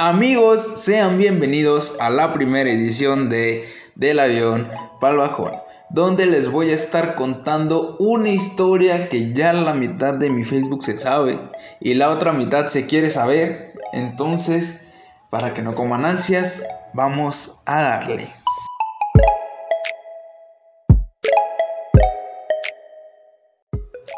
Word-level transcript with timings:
Amigos, 0.00 0.74
sean 0.76 1.18
bienvenidos 1.18 1.96
a 1.98 2.08
la 2.08 2.32
primera 2.32 2.70
edición 2.70 3.28
de 3.28 3.64
Del 3.96 4.20
avión 4.20 4.70
bajón, 5.00 5.54
donde 5.90 6.24
les 6.24 6.52
voy 6.52 6.70
a 6.70 6.74
estar 6.76 7.16
contando 7.16 7.96
una 7.98 8.28
historia 8.28 9.08
que 9.08 9.32
ya 9.32 9.52
la 9.52 9.74
mitad 9.74 10.14
de 10.14 10.30
mi 10.30 10.44
Facebook 10.44 10.84
se 10.84 10.98
sabe 10.98 11.40
y 11.80 11.94
la 11.94 12.10
otra 12.10 12.32
mitad 12.32 12.68
se 12.68 12.86
quiere 12.86 13.10
saber. 13.10 13.72
Entonces, 13.92 14.82
para 15.30 15.52
que 15.52 15.62
no 15.62 15.74
coman 15.74 16.04
ansias, 16.04 16.62
vamos 16.94 17.60
a 17.66 17.82
darle. 17.82 18.32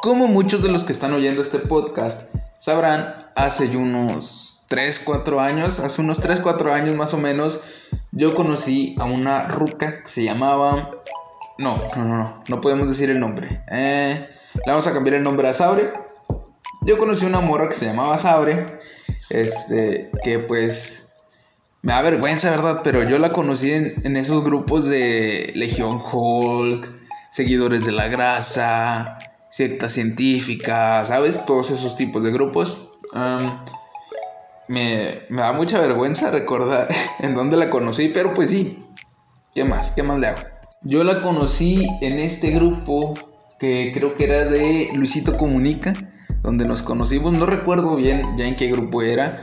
Como 0.03 0.27
muchos 0.27 0.61
de 0.61 0.69
los 0.69 0.85
que 0.85 0.93
están 0.93 1.15
oyendo 1.15 1.41
este 1.41 1.59
podcast 1.59 2.31
sabrán, 2.61 3.27
hace 3.35 3.75
unos 3.77 4.65
3, 4.69 5.01
4 5.05 5.41
años, 5.41 5.81
hace 5.81 6.01
unos 6.01 6.21
3, 6.21 6.41
4 6.41 6.73
años 6.73 6.95
más 6.95 7.13
o 7.15 7.17
menos, 7.17 7.61
yo 8.13 8.35
conocí 8.35 8.95
a 9.01 9.05
una 9.05 9.49
ruca 9.49 10.03
que 10.03 10.09
se 10.09 10.23
llamaba... 10.23 10.91
No, 11.59 11.83
no, 11.97 12.05
no, 12.05 12.17
no, 12.17 12.45
no 12.47 12.61
podemos 12.61 12.89
decir 12.89 13.11
el 13.11 13.19
nombre. 13.19 13.63
Eh, 13.71 14.29
le 14.55 14.71
vamos 14.71 14.87
a 14.87 14.93
cambiar 14.93 15.17
el 15.17 15.23
nombre 15.23 15.49
a 15.49 15.55
Sabre. 15.55 15.93
Yo 16.83 16.97
conocí 16.99 17.27
una 17.27 17.41
morra 17.41 17.69
que 17.69 17.75
se 17.75 17.87
llamaba 17.87 18.17
Sabre, 18.17 18.79
este, 19.29 20.11
que 20.23 20.39
pues 20.39 21.09
me 21.83 21.93
da 21.93 22.03
vergüenza, 22.03 22.51
¿verdad? 22.51 22.81
Pero 22.83 23.03
yo 23.03 23.19
la 23.19 23.33
conocí 23.33 23.73
en, 23.73 23.95
en 24.05 24.17
esos 24.17 24.43
grupos 24.45 24.87
de 24.89 25.53
Legión 25.55 26.01
Hulk, 26.01 26.89
Seguidores 27.31 27.85
de 27.85 27.93
la 27.93 28.09
Grasa, 28.09 29.19
secta 29.51 29.89
científica, 29.89 31.05
¿sabes? 31.05 31.45
Todos 31.45 31.71
esos 31.71 31.97
tipos 31.97 32.23
de 32.23 32.31
grupos. 32.31 32.89
me, 34.69 35.23
da 35.29 35.53
mucha 35.53 35.79
vergüenza 35.81 36.31
recordar 36.31 36.89
en 37.19 37.35
dónde 37.35 37.59
la 37.59 37.69
conocí, 37.69 38.09
pero 38.09 38.33
pues 38.33 38.51
sí. 38.51 38.87
¿Qué 39.53 39.65
más? 39.65 39.91
¿Qué 39.91 40.03
más 40.03 40.19
le 40.19 40.29
hago? 40.29 40.41
Yo 40.83 41.05
la 41.05 41.21
conocí 41.21 41.87
en 42.01 42.19
este 42.21 42.51
grupo 42.51 43.15
que 43.59 43.91
creo 43.93 44.15
que 44.15 44.25
era 44.25 44.45
de 44.45 44.89
Luisito 44.95 45.37
Comunica, 45.37 45.93
donde 46.43 46.65
nos 46.65 46.83
conocimos. 46.83 47.33
No 47.33 47.45
recuerdo 47.47 47.97
bien 47.97 48.23
ya 48.39 48.47
en 48.47 48.57
qué 48.57 48.69
grupo 48.69 49.03
era. 49.03 49.43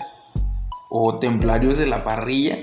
O 0.90 1.20
Templarios 1.20 1.78
de 1.78 1.86
la 1.86 2.06
Parrilla. 2.06 2.58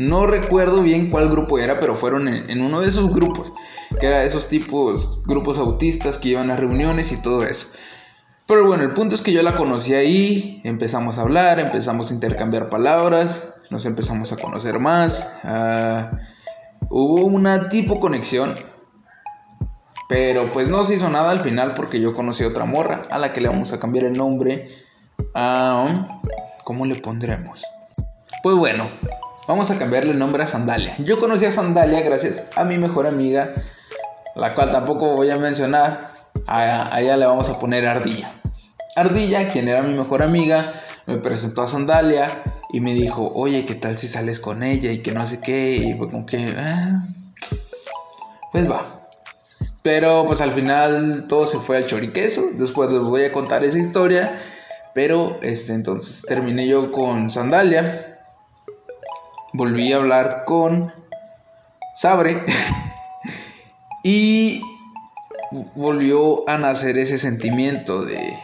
No 0.00 0.26
recuerdo 0.26 0.82
bien 0.82 1.10
cuál 1.10 1.28
grupo 1.28 1.58
era, 1.58 1.78
pero 1.78 1.94
fueron 1.94 2.26
en, 2.26 2.62
uno 2.62 2.80
de 2.80 2.88
esos 2.88 3.12
grupos, 3.12 3.52
que 4.00 4.06
era 4.06 4.24
esos 4.24 4.48
tipos, 4.48 5.22
grupos 5.26 5.58
autistas 5.58 6.16
que 6.16 6.30
iban 6.30 6.50
a 6.50 6.56
reuniones 6.56 7.12
y 7.12 7.20
todo 7.20 7.42
eso. 7.42 7.66
Pero 8.46 8.64
bueno, 8.64 8.82
el 8.82 8.94
punto 8.94 9.14
es 9.14 9.20
que 9.20 9.34
yo 9.34 9.42
la 9.42 9.54
conocí 9.54 9.92
ahí, 9.92 10.62
empezamos 10.64 11.18
a 11.18 11.20
hablar, 11.20 11.60
empezamos 11.60 12.10
a 12.10 12.14
intercambiar 12.14 12.70
palabras, 12.70 13.52
nos 13.68 13.84
empezamos 13.84 14.32
a 14.32 14.38
conocer 14.38 14.78
más, 14.78 15.36
ah, 15.44 16.12
hubo 16.88 17.26
una 17.26 17.68
tipo 17.68 18.00
conexión, 18.00 18.54
pero 20.08 20.50
pues 20.50 20.70
no 20.70 20.82
se 20.82 20.94
hizo 20.94 21.10
nada 21.10 21.30
al 21.30 21.40
final 21.40 21.74
porque 21.74 22.00
yo 22.00 22.14
conocí 22.14 22.42
a 22.42 22.48
otra 22.48 22.64
morra, 22.64 23.02
a 23.10 23.18
la 23.18 23.34
que 23.34 23.42
le 23.42 23.48
vamos 23.48 23.74
a 23.74 23.78
cambiar 23.78 24.06
el 24.06 24.14
nombre. 24.14 24.66
a... 25.34 26.20
¿Cómo 26.64 26.86
le 26.86 26.96
pondremos? 26.96 27.64
Pues 28.42 28.56
bueno, 28.56 28.90
Vamos 29.50 29.68
a 29.72 29.78
cambiarle 29.78 30.12
el 30.12 30.18
nombre 30.20 30.44
a 30.44 30.46
Sandalia. 30.46 30.94
Yo 30.98 31.18
conocí 31.18 31.44
a 31.44 31.50
Sandalia 31.50 32.02
gracias 32.02 32.44
a 32.54 32.62
mi 32.62 32.78
mejor 32.78 33.08
amiga, 33.08 33.50
la 34.36 34.54
cual 34.54 34.70
tampoco 34.70 35.16
voy 35.16 35.28
a 35.30 35.38
mencionar. 35.38 36.08
A, 36.46 37.00
ella 37.00 37.16
le 37.16 37.26
vamos 37.26 37.48
a 37.48 37.58
poner 37.58 37.84
Ardilla. 37.84 38.40
Ardilla, 38.94 39.48
quien 39.48 39.66
era 39.66 39.82
mi 39.82 39.92
mejor 39.92 40.22
amiga, 40.22 40.70
me 41.06 41.18
presentó 41.18 41.62
a 41.62 41.66
Sandalia 41.66 42.30
y 42.72 42.80
me 42.80 42.94
dijo, 42.94 43.32
oye, 43.34 43.64
¿qué 43.64 43.74
tal 43.74 43.98
si 43.98 44.06
sales 44.06 44.38
con 44.38 44.62
ella? 44.62 44.92
Y 44.92 44.98
que 44.98 45.10
no 45.10 45.26
sé 45.26 45.40
qué. 45.40 45.74
Y 45.74 45.94
fue 45.94 46.08
como 46.08 46.26
que, 46.26 46.54
ah, 46.56 47.02
pues 48.52 48.70
va. 48.70 48.86
Pero 49.82 50.26
pues 50.26 50.40
al 50.42 50.52
final 50.52 51.26
todo 51.26 51.44
se 51.46 51.58
fue 51.58 51.76
al 51.76 51.86
choriqueso. 51.86 52.50
Después 52.52 52.88
les 52.90 53.00
voy 53.00 53.24
a 53.24 53.32
contar 53.32 53.64
esa 53.64 53.80
historia. 53.80 54.32
Pero 54.94 55.40
este, 55.42 55.72
entonces 55.72 56.24
terminé 56.24 56.68
yo 56.68 56.92
con 56.92 57.30
Sandalia 57.30 58.09
volví 59.52 59.92
a 59.92 59.96
hablar 59.96 60.44
con 60.46 60.92
Sabre 61.94 62.44
y 64.04 64.60
volvió 65.74 66.48
a 66.48 66.58
nacer 66.58 66.96
ese 66.98 67.18
sentimiento 67.18 68.04
de, 68.04 68.38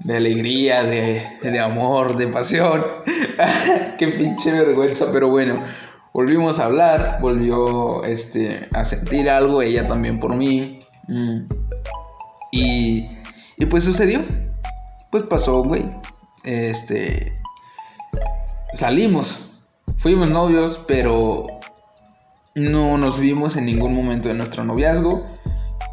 de 0.00 0.16
alegría, 0.16 0.82
de, 0.82 1.22
de, 1.42 1.60
amor, 1.60 2.16
de 2.16 2.28
pasión. 2.28 2.84
Qué 3.98 4.08
pinche 4.08 4.52
vergüenza, 4.52 5.12
pero 5.12 5.28
bueno, 5.28 5.62
volvimos 6.12 6.58
a 6.58 6.66
hablar, 6.66 7.18
volvió 7.20 8.04
este, 8.04 8.68
a 8.74 8.84
sentir 8.84 9.28
algo, 9.28 9.62
ella 9.62 9.86
también 9.86 10.18
por 10.18 10.34
mí. 10.34 10.78
Mm. 11.06 11.42
Y, 12.52 13.08
y 13.56 13.66
pues 13.66 13.84
sucedió. 13.84 14.24
Pues 15.10 15.24
pasó, 15.24 15.62
güey. 15.62 15.90
Este. 16.44 17.38
Salimos. 18.72 19.49
Fuimos 20.00 20.30
novios, 20.30 20.82
pero 20.88 21.44
no 22.54 22.96
nos 22.96 23.20
vimos 23.20 23.58
en 23.58 23.66
ningún 23.66 23.94
momento 23.94 24.30
de 24.30 24.34
nuestro 24.34 24.64
noviazgo, 24.64 25.26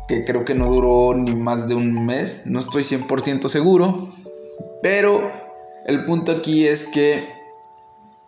que 0.08 0.24
creo 0.24 0.46
que 0.46 0.56
no 0.56 0.68
duró 0.68 1.14
ni 1.14 1.36
más 1.36 1.68
de 1.68 1.76
un 1.76 2.06
mes, 2.06 2.44
no 2.46 2.58
estoy 2.58 2.84
100% 2.84 3.50
seguro, 3.50 4.08
pero 4.82 5.30
el 5.86 6.06
punto 6.06 6.32
aquí 6.32 6.66
es 6.66 6.86
que 6.86 7.28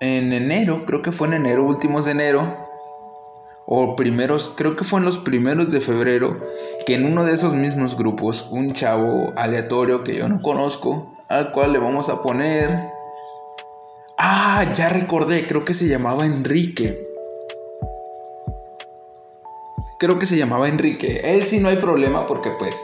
en 0.01 0.33
enero, 0.33 0.83
creo 0.85 1.01
que 1.01 1.13
fue 1.13 1.27
en 1.29 1.35
enero, 1.35 1.63
últimos 1.63 2.03
de 2.03 2.11
enero, 2.11 2.57
o 3.65 3.95
primeros, 3.95 4.51
creo 4.57 4.75
que 4.75 4.83
fue 4.83 4.99
en 4.99 5.05
los 5.05 5.17
primeros 5.17 5.71
de 5.71 5.79
febrero, 5.79 6.45
que 6.85 6.95
en 6.95 7.05
uno 7.05 7.23
de 7.23 7.31
esos 7.31 7.53
mismos 7.53 7.95
grupos, 7.95 8.49
un 8.51 8.73
chavo 8.73 9.31
aleatorio 9.37 10.03
que 10.03 10.17
yo 10.17 10.27
no 10.27 10.41
conozco, 10.41 11.15
al 11.29 11.53
cual 11.53 11.71
le 11.71 11.79
vamos 11.79 12.09
a 12.09 12.21
poner 12.21 12.98
Ah, 14.21 14.69
ya 14.73 14.89
recordé, 14.89 15.47
creo 15.47 15.63
que 15.63 15.73
se 15.73 15.87
llamaba 15.87 16.25
Enrique. 16.25 17.07
Creo 19.97 20.19
que 20.19 20.25
se 20.25 20.37
llamaba 20.37 20.67
Enrique. 20.67 21.21
Él 21.23 21.43
sí 21.43 21.61
no 21.61 21.69
hay 21.69 21.77
problema 21.77 22.27
porque 22.27 22.51
pues 22.59 22.75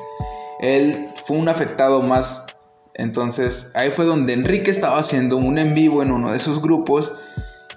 él 0.62 1.10
fue 1.26 1.36
un 1.36 1.50
afectado 1.50 2.02
más. 2.02 2.46
Entonces 2.94 3.70
ahí 3.76 3.92
fue 3.92 4.06
donde 4.06 4.32
Enrique 4.32 4.72
estaba 4.72 4.98
haciendo 4.98 5.36
un 5.36 5.58
en 5.58 5.76
vivo 5.76 6.02
en 6.02 6.12
uno 6.12 6.32
de 6.32 6.38
esos 6.38 6.62
grupos 6.62 7.12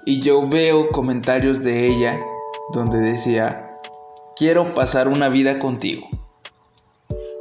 y 0.06 0.20
yo 0.20 0.48
veo 0.48 0.90
comentarios 0.90 1.64
de 1.64 1.88
ella 1.88 2.20
donde 2.72 2.98
decía, 2.98 3.80
quiero 4.36 4.72
pasar 4.72 5.08
una 5.08 5.28
vida 5.28 5.58
contigo. 5.58 6.08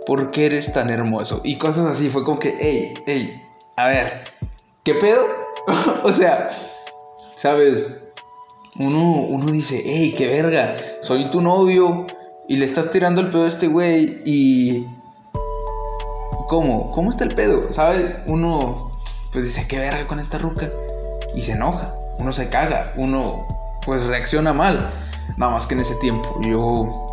¿Por 0.08 0.32
qué 0.32 0.48
eres 0.48 0.74
tan 0.74 0.90
hermoso? 0.90 1.42
Y 1.44 1.60
cosas 1.60 1.86
así. 1.86 2.10
Fue 2.10 2.24
como 2.24 2.40
que, 2.40 2.58
hey, 2.60 2.96
hey, 3.06 3.40
a 3.76 3.88
ver, 3.88 4.24
¿qué 4.84 4.96
pedo? 4.96 5.37
o 6.04 6.14
sea, 6.14 6.52
¿sabes? 7.36 7.98
Uno, 8.80 9.46
dice, 9.52 9.82
hey, 9.84 10.14
qué 10.18 10.28
verga, 10.28 10.76
soy 11.02 11.30
tu 11.30 11.42
novio 11.42 12.06
y 12.48 12.58
le 12.58 12.66
estás 12.66 12.92
tirando 12.92 13.22
el 13.22 13.30
pedo 13.30 13.46
a 13.46 13.48
este 13.48 13.68
güey 13.68 14.22
y... 14.26 14.86
¿Cómo? 16.48 16.92
¿Cómo 16.92 17.10
está 17.10 17.26
el 17.26 17.36
pedo? 17.36 17.74
¿Sabes? 17.74 18.16
Uno 18.28 18.92
pues 19.34 19.46
dice, 19.46 19.68
qué 19.68 19.80
verga 19.80 20.08
con 20.08 20.20
esta 20.20 20.38
ruca 20.38 20.72
y 21.36 21.42
se 21.42 21.52
enoja, 21.52 21.92
uno 22.20 22.32
se 22.32 22.50
caga, 22.50 22.94
uno 22.96 23.46
pues 23.86 24.04
reacciona 24.04 24.54
mal. 24.54 24.90
Nada 25.36 25.52
más 25.52 25.68
que 25.68 25.74
en 25.74 25.82
ese 25.82 25.96
tiempo 25.96 26.40
yo 26.42 27.08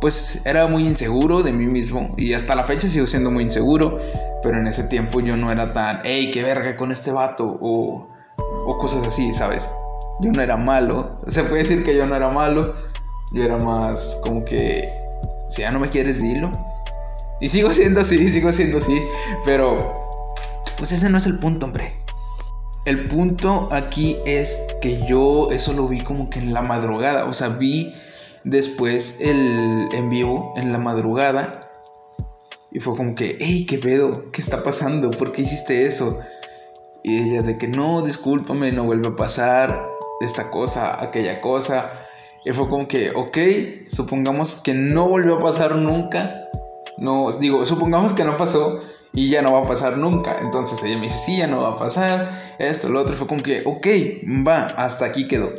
pues 0.00 0.40
era 0.44 0.66
muy 0.66 0.86
inseguro 0.86 1.42
de 1.42 1.52
mí 1.52 1.66
mismo 1.66 2.14
y 2.16 2.32
hasta 2.32 2.54
la 2.54 2.64
fecha 2.64 2.88
sigo 2.88 3.06
siendo 3.06 3.30
muy 3.30 3.44
inseguro, 3.44 3.98
pero 4.44 4.58
en 4.58 4.66
ese 4.66 4.84
tiempo 4.84 5.20
yo 5.20 5.36
no 5.38 5.50
era 5.50 5.72
tan, 5.72 6.00
hey, 6.04 6.30
qué 6.30 6.44
verga 6.44 6.76
con 6.76 6.92
este 6.92 7.10
vato 7.10 7.58
o, 7.60 8.06
o 8.66 8.78
cosas 8.78 9.02
así, 9.04 9.32
¿sabes? 9.32 9.70
Yo 10.20 10.30
no 10.30 10.42
era 10.42 10.58
malo, 10.58 11.18
se 11.26 11.42
puede 11.44 11.62
decir 11.62 11.82
que 11.82 11.96
yo 11.96 12.06
no 12.06 12.14
era 12.14 12.28
malo, 12.28 12.74
yo 13.32 13.42
era 13.42 13.56
más 13.56 14.20
como 14.22 14.44
que, 14.44 14.92
si 15.48 15.62
ya 15.62 15.70
no 15.70 15.80
me 15.80 15.88
quieres, 15.88 16.22
dilo. 16.22 16.52
Y 17.40 17.48
sigo 17.48 17.72
siendo 17.72 18.02
así, 18.02 18.28
sigo 18.30 18.52
siendo 18.52 18.78
así, 18.78 19.02
pero 19.46 20.04
pues 20.76 20.92
ese 20.92 21.08
no 21.08 21.16
es 21.16 21.24
el 21.24 21.38
punto, 21.38 21.66
hombre. 21.66 21.98
El 22.84 23.04
punto 23.04 23.70
aquí 23.72 24.18
es 24.26 24.60
que 24.82 25.00
yo 25.06 25.48
eso 25.50 25.72
lo 25.72 25.88
vi 25.88 26.02
como 26.02 26.28
que 26.28 26.38
en 26.38 26.52
la 26.52 26.60
madrugada, 26.60 27.24
o 27.24 27.32
sea, 27.32 27.48
vi 27.48 27.94
después 28.44 29.16
el 29.20 29.88
en 29.92 30.10
vivo 30.10 30.52
en 30.58 30.70
la 30.70 30.78
madrugada 30.78 31.60
y 32.74 32.80
fue 32.80 32.96
como 32.96 33.14
que, 33.14 33.38
hey, 33.40 33.66
¿qué 33.66 33.78
pedo? 33.78 34.32
¿Qué 34.32 34.42
está 34.42 34.64
pasando? 34.64 35.12
¿Por 35.12 35.30
qué 35.30 35.42
hiciste 35.42 35.86
eso? 35.86 36.18
Y 37.04 37.18
ella 37.18 37.42
de 37.42 37.56
que 37.56 37.68
no, 37.68 38.02
discúlpame, 38.02 38.72
no 38.72 38.82
vuelve 38.82 39.08
a 39.08 39.16
pasar 39.16 39.88
esta 40.20 40.50
cosa, 40.50 41.00
aquella 41.00 41.40
cosa. 41.40 41.92
Y 42.44 42.50
fue 42.50 42.68
como 42.68 42.88
que, 42.88 43.12
ok, 43.14 43.38
supongamos 43.88 44.56
que 44.56 44.74
no 44.74 45.08
volvió 45.08 45.36
a 45.36 45.38
pasar 45.38 45.76
nunca. 45.76 46.48
No, 46.98 47.30
digo, 47.38 47.64
supongamos 47.64 48.12
que 48.12 48.24
no 48.24 48.36
pasó 48.36 48.80
y 49.12 49.30
ya 49.30 49.40
no 49.40 49.52
va 49.52 49.60
a 49.60 49.68
pasar 49.68 49.96
nunca. 49.96 50.36
Entonces 50.42 50.82
ella 50.82 50.96
me 50.96 51.04
dice, 51.04 51.18
sí, 51.26 51.36
ya 51.38 51.46
no 51.46 51.60
va 51.60 51.68
a 51.70 51.76
pasar, 51.76 52.28
esto, 52.58 52.88
lo 52.88 53.02
otro. 53.02 53.14
Fue 53.14 53.28
como 53.28 53.44
que, 53.44 53.62
ok, 53.64 53.86
va, 54.44 54.66
hasta 54.66 55.04
aquí 55.04 55.28
quedó. 55.28 55.52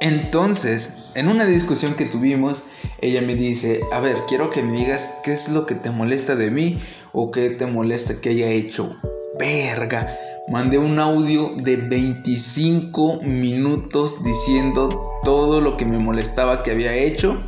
Entonces, 0.00 0.94
en 1.14 1.28
una 1.28 1.44
discusión 1.44 1.94
que 1.94 2.06
tuvimos, 2.06 2.64
ella 3.00 3.22
me 3.22 3.34
dice, 3.34 3.80
a 3.92 4.00
ver, 4.00 4.16
quiero 4.26 4.50
que 4.50 4.62
me 4.62 4.72
digas 4.72 5.14
qué 5.22 5.32
es 5.32 5.48
lo 5.48 5.66
que 5.66 5.74
te 5.74 5.90
molesta 5.90 6.36
de 6.36 6.50
mí 6.50 6.78
o 7.12 7.30
qué 7.30 7.50
te 7.50 7.66
molesta 7.66 8.20
que 8.20 8.30
haya 8.30 8.48
hecho. 8.48 8.96
Verga. 9.38 10.08
Mandé 10.48 10.78
un 10.78 10.98
audio 10.98 11.54
de 11.56 11.76
25 11.76 13.20
minutos 13.22 14.22
diciendo 14.24 15.10
todo 15.22 15.60
lo 15.60 15.76
que 15.76 15.84
me 15.84 15.98
molestaba 15.98 16.62
que 16.62 16.72
había 16.72 16.92
hecho 16.92 17.40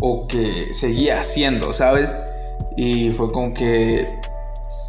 o 0.00 0.26
que 0.26 0.72
seguía 0.72 1.20
haciendo, 1.20 1.72
¿sabes? 1.72 2.10
Y 2.76 3.10
fue 3.10 3.30
como 3.32 3.52
que, 3.52 4.08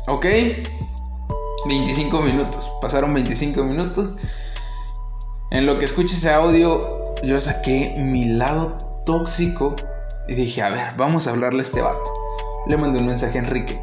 ok, 0.08 0.26
25 1.68 2.22
minutos. 2.22 2.72
Pasaron 2.82 3.14
25 3.14 3.64
minutos. 3.64 4.14
En 5.52 5.66
lo 5.66 5.78
que 5.78 5.86
escuché 5.86 6.16
ese 6.16 6.32
audio, 6.32 7.01
yo 7.24 7.40
saqué 7.40 7.96
mi 7.98 8.26
lado 8.26 8.78
tóxico 9.06 9.76
y 10.28 10.34
dije, 10.34 10.62
a 10.62 10.70
ver, 10.70 10.96
vamos 10.98 11.28
a 11.28 11.32
hablarle 11.32 11.60
a 11.60 11.64
este 11.64 11.82
vato. 11.82 12.12
Le 12.68 12.78
mandé 12.78 13.00
un 13.00 13.08
mensaje 13.08 13.38
a 13.38 13.42
Enrique. 13.42 13.82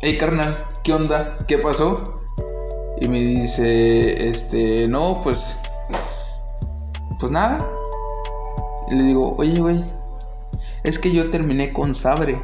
Hey 0.00 0.18
carnal, 0.18 0.64
¿qué 0.82 0.92
onda? 0.92 1.38
¿Qué 1.46 1.58
pasó? 1.58 2.22
Y 3.00 3.08
me 3.08 3.20
dice, 3.20 4.28
este, 4.28 4.88
no, 4.88 5.20
pues, 5.22 5.58
pues 7.18 7.32
nada. 7.32 7.66
Y 8.90 8.94
le 8.94 9.02
digo, 9.04 9.34
oye, 9.38 9.58
güey, 9.58 9.84
es 10.84 10.98
que 10.98 11.10
yo 11.12 11.30
terminé 11.30 11.72
con 11.72 11.94
Sabre. 11.94 12.40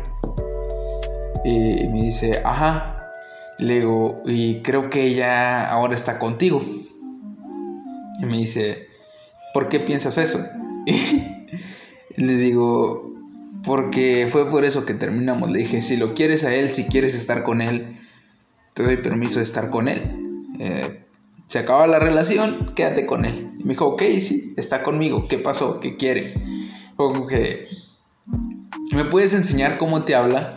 Y 1.44 1.88
me 1.88 2.02
dice, 2.02 2.43
ajá. 2.44 2.96
Le 3.58 3.81
digo, 3.81 4.22
y 4.25 4.62
creo 4.62 4.88
que 4.90 5.05
ella 5.05 5.67
ahora 5.67 5.94
está 5.94 6.19
contigo. 6.19 6.62
Y 8.22 8.26
me 8.26 8.38
dice, 8.38 8.90
¿por 9.52 9.69
qué 9.69 9.81
piensas 9.81 10.19
eso? 10.19 10.44
Y 12.17 12.25
le 12.25 12.35
digo, 12.35 13.14
porque 13.62 14.29
fue 14.31 14.50
por 14.50 14.64
eso 14.64 14.85
que 14.85 14.94
terminamos. 14.94 15.50
Le 15.50 15.61
dije, 15.61 15.81
si 15.81 15.97
lo 15.97 16.12
quieres 16.14 16.44
a 16.44 16.52
él, 16.52 16.73
si 16.73 16.85
quieres 16.85 17.14
estar 17.14 17.44
con 17.44 17.62
él, 17.62 17.97
te 18.75 18.82
doy 18.82 18.97
permiso 18.97 19.38
de 19.38 19.44
estar 19.44 19.70
con 19.70 19.88
él. 19.88 20.47
Eh, 20.58 21.05
se 21.47 21.58
acaba 21.58 21.87
la 21.87 21.99
relación, 21.99 22.73
quédate 22.75 23.06
con 23.06 23.25
él. 23.25 23.52
Y 23.58 23.64
me 23.64 23.70
dijo, 23.70 23.87
ok, 23.87 24.02
sí, 24.20 24.55
está 24.56 24.82
conmigo. 24.82 25.29
¿Qué 25.29 25.38
pasó? 25.38 25.81
¿Qué 25.81 25.96
quieres? 25.96 26.37
Como 26.96 27.26
que, 27.26 27.67
¿me 28.93 29.05
puedes 29.05 29.35
enseñar 29.35 29.79
cómo 29.79 30.05
te 30.05 30.14
habla? 30.14 30.55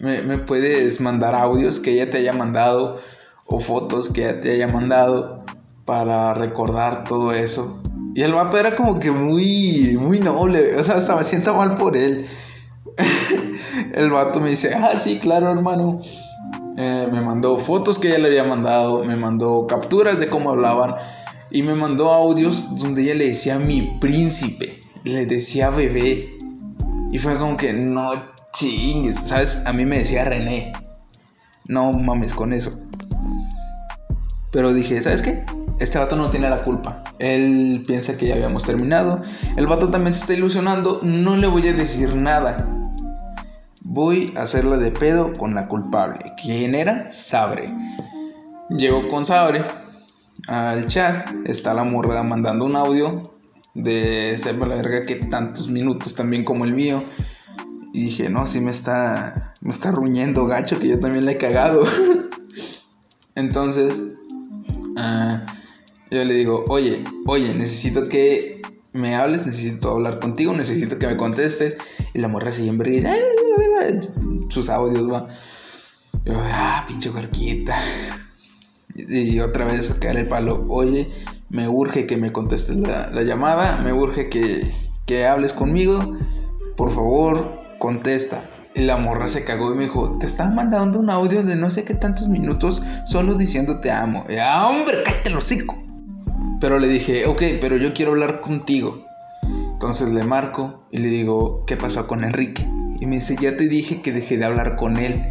Me, 0.00 0.38
puedes 0.38 1.00
mandar 1.00 1.34
audios 1.34 1.80
que 1.80 1.92
ella 1.92 2.10
te 2.10 2.18
haya 2.18 2.34
mandado 2.34 3.00
o 3.46 3.60
fotos 3.60 4.10
que 4.10 4.24
ella 4.24 4.40
te 4.40 4.52
haya 4.52 4.68
mandado 4.68 5.42
para 5.86 6.34
recordar 6.34 7.04
todo 7.04 7.32
eso. 7.32 7.80
Y 8.16 8.22
el 8.22 8.32
vato 8.32 8.56
era 8.56 8.74
como 8.74 8.98
que 8.98 9.10
muy, 9.10 9.94
muy 10.00 10.20
noble. 10.20 10.74
O 10.76 10.82
sea, 10.82 10.96
hasta 10.96 11.14
me 11.14 11.22
siento 11.22 11.54
mal 11.54 11.74
por 11.74 11.98
él. 11.98 12.24
el 13.94 14.10
vato 14.10 14.40
me 14.40 14.48
dice, 14.48 14.74
ah, 14.74 14.98
sí, 14.98 15.18
claro, 15.18 15.50
hermano. 15.50 16.00
Eh, 16.78 17.08
me 17.12 17.20
mandó 17.20 17.58
fotos 17.58 17.98
que 17.98 18.08
ella 18.08 18.16
le 18.16 18.28
había 18.28 18.44
mandado, 18.44 19.04
me 19.04 19.16
mandó 19.16 19.66
capturas 19.66 20.18
de 20.18 20.28
cómo 20.28 20.48
hablaban 20.48 20.94
y 21.50 21.62
me 21.62 21.74
mandó 21.74 22.10
audios 22.10 22.78
donde 22.78 23.02
ella 23.02 23.16
le 23.16 23.26
decía 23.28 23.58
mi 23.58 23.98
príncipe, 24.00 24.80
le 25.04 25.26
decía 25.26 25.68
bebé. 25.68 26.38
Y 27.12 27.18
fue 27.18 27.36
como 27.36 27.58
que 27.58 27.74
no 27.74 28.12
chingues, 28.54 29.16
¿sabes? 29.26 29.60
A 29.66 29.74
mí 29.74 29.84
me 29.84 29.98
decía 29.98 30.24
René. 30.24 30.72
No 31.66 31.92
mames 31.92 32.32
con 32.32 32.54
eso. 32.54 32.80
Pero 34.52 34.72
dije, 34.72 35.02
¿sabes 35.02 35.20
qué? 35.20 35.44
Este 35.78 35.98
vato 35.98 36.16
no 36.16 36.30
tiene 36.30 36.48
la 36.48 36.62
culpa. 36.62 37.04
Él 37.18 37.82
piensa 37.86 38.16
que 38.16 38.26
ya 38.26 38.34
habíamos 38.34 38.64
terminado. 38.64 39.22
El 39.56 39.66
vato 39.66 39.90
también 39.90 40.14
se 40.14 40.20
está 40.20 40.34
ilusionando. 40.34 41.00
No 41.02 41.36
le 41.36 41.46
voy 41.46 41.68
a 41.68 41.72
decir 41.72 42.16
nada. 42.16 42.66
Voy 43.82 44.32
a 44.36 44.42
hacerle 44.42 44.78
de 44.78 44.90
pedo 44.90 45.32
con 45.32 45.54
la 45.54 45.68
culpable. 45.68 46.32
¿Quién 46.42 46.74
era? 46.74 47.10
Sabre. 47.10 47.74
Llegó 48.70 49.08
con 49.08 49.24
Sabre 49.24 49.64
al 50.48 50.86
chat. 50.86 51.30
Está 51.44 51.74
la 51.74 51.84
morra 51.84 52.22
mandando 52.22 52.64
un 52.64 52.76
audio 52.76 53.22
de 53.76 54.38
sepa 54.38 54.66
la 54.66 54.76
verga 54.76 55.04
que 55.04 55.16
tantos 55.16 55.68
minutos 55.68 56.14
también 56.14 56.44
como 56.44 56.64
el 56.64 56.72
mío. 56.72 57.04
Y 57.92 58.04
dije, 58.04 58.28
no, 58.28 58.46
sí 58.46 58.60
me 58.60 58.70
está, 58.70 59.54
me 59.60 59.70
está 59.70 59.90
ruñendo 59.90 60.46
gacho, 60.46 60.78
que 60.78 60.88
yo 60.88 61.00
también 61.00 61.24
le 61.24 61.32
he 61.32 61.38
cagado. 61.38 61.82
Entonces, 63.34 64.02
uh, 64.96 65.38
yo 66.10 66.24
le 66.24 66.34
digo, 66.34 66.64
oye, 66.68 67.02
oye, 67.26 67.54
necesito 67.54 68.08
que 68.08 68.62
me 68.92 69.14
hables, 69.14 69.44
necesito 69.44 69.90
hablar 69.90 70.20
contigo, 70.20 70.52
necesito 70.54 70.98
que 70.98 71.06
me 71.06 71.16
contestes. 71.16 71.76
Y 72.14 72.18
la 72.18 72.28
morra 72.28 72.50
siempre 72.50 73.04
sus 74.48 74.68
audios, 74.68 75.10
va. 75.10 75.28
Yo, 76.24 76.34
ah, 76.36 76.84
pinche 76.88 77.10
cuerquita. 77.10 77.76
Y 78.94 79.38
otra 79.40 79.66
vez 79.66 79.94
caer 80.00 80.16
el 80.16 80.28
palo, 80.28 80.64
oye, 80.68 81.10
me 81.50 81.68
urge 81.68 82.06
que 82.06 82.16
me 82.16 82.32
contestes 82.32 82.76
la, 82.76 83.10
la 83.10 83.22
llamada, 83.22 83.78
me 83.78 83.92
urge 83.92 84.28
que, 84.28 84.74
que 85.04 85.26
hables 85.26 85.52
conmigo. 85.52 86.16
Por 86.76 86.94
favor, 86.94 87.60
contesta. 87.78 88.50
Y 88.74 88.82
la 88.82 88.96
morra 88.96 89.26
se 89.26 89.44
cagó 89.44 89.72
y 89.72 89.76
me 89.76 89.84
dijo, 89.84 90.18
te 90.18 90.26
están 90.26 90.54
mandando 90.54 90.98
un 90.98 91.10
audio 91.10 91.42
de 91.42 91.56
no 91.56 91.70
sé 91.70 91.84
qué 91.84 91.94
tantos 91.94 92.28
minutos 92.28 92.82
solo 93.06 93.34
diciendo 93.34 93.80
te 93.80 93.90
amo. 93.90 94.24
Ah, 94.40 94.68
hombre, 94.68 94.96
cállate 95.04 95.30
el 95.30 95.36
hocico. 95.36 95.85
Pero 96.60 96.78
le 96.78 96.88
dije, 96.88 97.26
ok, 97.26 97.42
pero 97.60 97.76
yo 97.76 97.92
quiero 97.92 98.12
hablar 98.12 98.40
contigo. 98.40 99.06
Entonces 99.72 100.10
le 100.10 100.24
marco 100.24 100.86
y 100.90 100.98
le 100.98 101.08
digo, 101.08 101.64
¿qué 101.66 101.76
pasó 101.76 102.06
con 102.06 102.24
Enrique? 102.24 102.66
Y 102.98 103.06
me 103.06 103.16
dice, 103.16 103.36
ya 103.40 103.56
te 103.56 103.68
dije 103.68 104.00
que 104.00 104.12
dejé 104.12 104.38
de 104.38 104.46
hablar 104.46 104.76
con 104.76 104.96
él. 104.96 105.22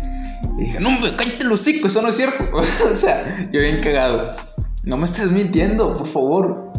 Y 0.58 0.66
dije, 0.66 0.80
no, 0.80 0.90
hombre, 0.90 1.16
cállate 1.16 1.46
el 1.46 1.52
hocico, 1.52 1.88
eso 1.88 2.02
no 2.02 2.10
es 2.10 2.16
cierto. 2.16 2.46
o 2.92 2.96
sea, 2.96 3.50
yo 3.52 3.60
bien 3.60 3.82
cagado. 3.82 4.36
No 4.84 4.98
me 4.98 5.06
estés 5.06 5.32
mintiendo, 5.32 5.94
por 5.98 6.08
favor. 6.08 6.72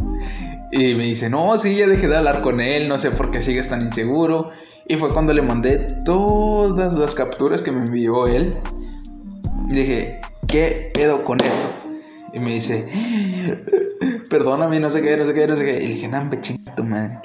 Y 0.71 0.95
me 0.95 1.05
dice, 1.05 1.29
no, 1.29 1.57
sí, 1.57 1.75
ya 1.75 1.87
dejé 1.87 2.07
de 2.07 2.17
hablar 2.17 2.41
con 2.41 2.59
él, 2.61 2.87
no 2.87 2.97
sé 2.97 3.11
por 3.11 3.31
qué 3.31 3.41
sigues 3.41 3.67
tan 3.67 3.81
inseguro. 3.81 4.51
Y 4.87 4.95
fue 4.95 5.09
cuando 5.09 5.33
le 5.33 5.41
mandé 5.41 5.87
todas 6.05 6.93
las 6.93 7.15
capturas 7.15 7.61
que 7.61 7.71
me 7.71 7.85
envió 7.85 8.27
él. 8.27 8.57
Y 9.69 9.73
dije, 9.73 10.21
¿qué 10.47 10.91
pedo 10.93 11.25
con 11.25 11.41
esto? 11.41 11.69
Y 12.33 12.39
me 12.39 12.53
dice, 12.53 12.87
perdóname, 14.29 14.79
no 14.79 14.89
sé 14.89 15.01
qué, 15.01 15.17
no 15.17 15.25
sé 15.25 15.33
qué, 15.33 15.47
no 15.47 15.55
sé 15.55 15.65
qué. 15.65 15.83
Y 15.83 15.87
dije, 15.87 16.07
no, 16.07 16.29
tu 16.75 16.83
madre. 16.83 17.19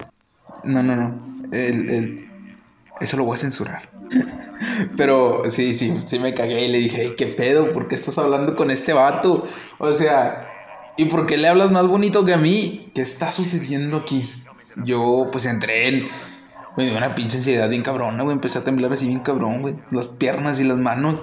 No, 0.64 0.82
no, 0.82 0.96
no. 0.96 1.48
El, 1.52 2.28
eso 3.00 3.16
lo 3.16 3.24
voy 3.24 3.34
a 3.34 3.38
censurar. 3.38 3.90
Pero 4.96 5.42
sí, 5.48 5.74
sí, 5.74 5.94
sí 6.06 6.18
me 6.18 6.34
cagué 6.34 6.66
y 6.66 6.72
le 6.72 6.78
dije, 6.78 7.14
¿qué 7.16 7.26
pedo? 7.26 7.72
¿Por 7.72 7.88
qué 7.88 7.94
estás 7.94 8.18
hablando 8.18 8.54
con 8.54 8.70
este 8.70 8.92
vato? 8.92 9.44
O 9.78 9.92
sea, 9.92 10.48
¿y 10.96 11.06
por 11.06 11.26
qué 11.26 11.36
le 11.36 11.48
hablas 11.48 11.72
más 11.72 11.86
bonito 11.86 12.24
que 12.24 12.34
a 12.34 12.38
mí? 12.38 12.90
¿Qué 12.94 13.02
está 13.02 13.30
sucediendo 13.30 13.98
aquí? 13.98 14.30
Yo 14.84 15.28
pues 15.30 15.46
entré 15.46 15.88
en 15.88 16.06
me 16.76 16.84
dio 16.84 16.96
una 16.96 17.14
pinche 17.14 17.36
ansiedad 17.36 17.68
bien 17.68 17.82
cabrona, 17.82 18.22
güey. 18.22 18.34
Empecé 18.34 18.58
a 18.58 18.64
temblar 18.64 18.92
así 18.92 19.06
bien 19.06 19.20
cabrón, 19.20 19.60
güey. 19.60 19.76
Las 19.90 20.08
piernas 20.08 20.58
y 20.60 20.64
las 20.64 20.78
manos. 20.78 21.22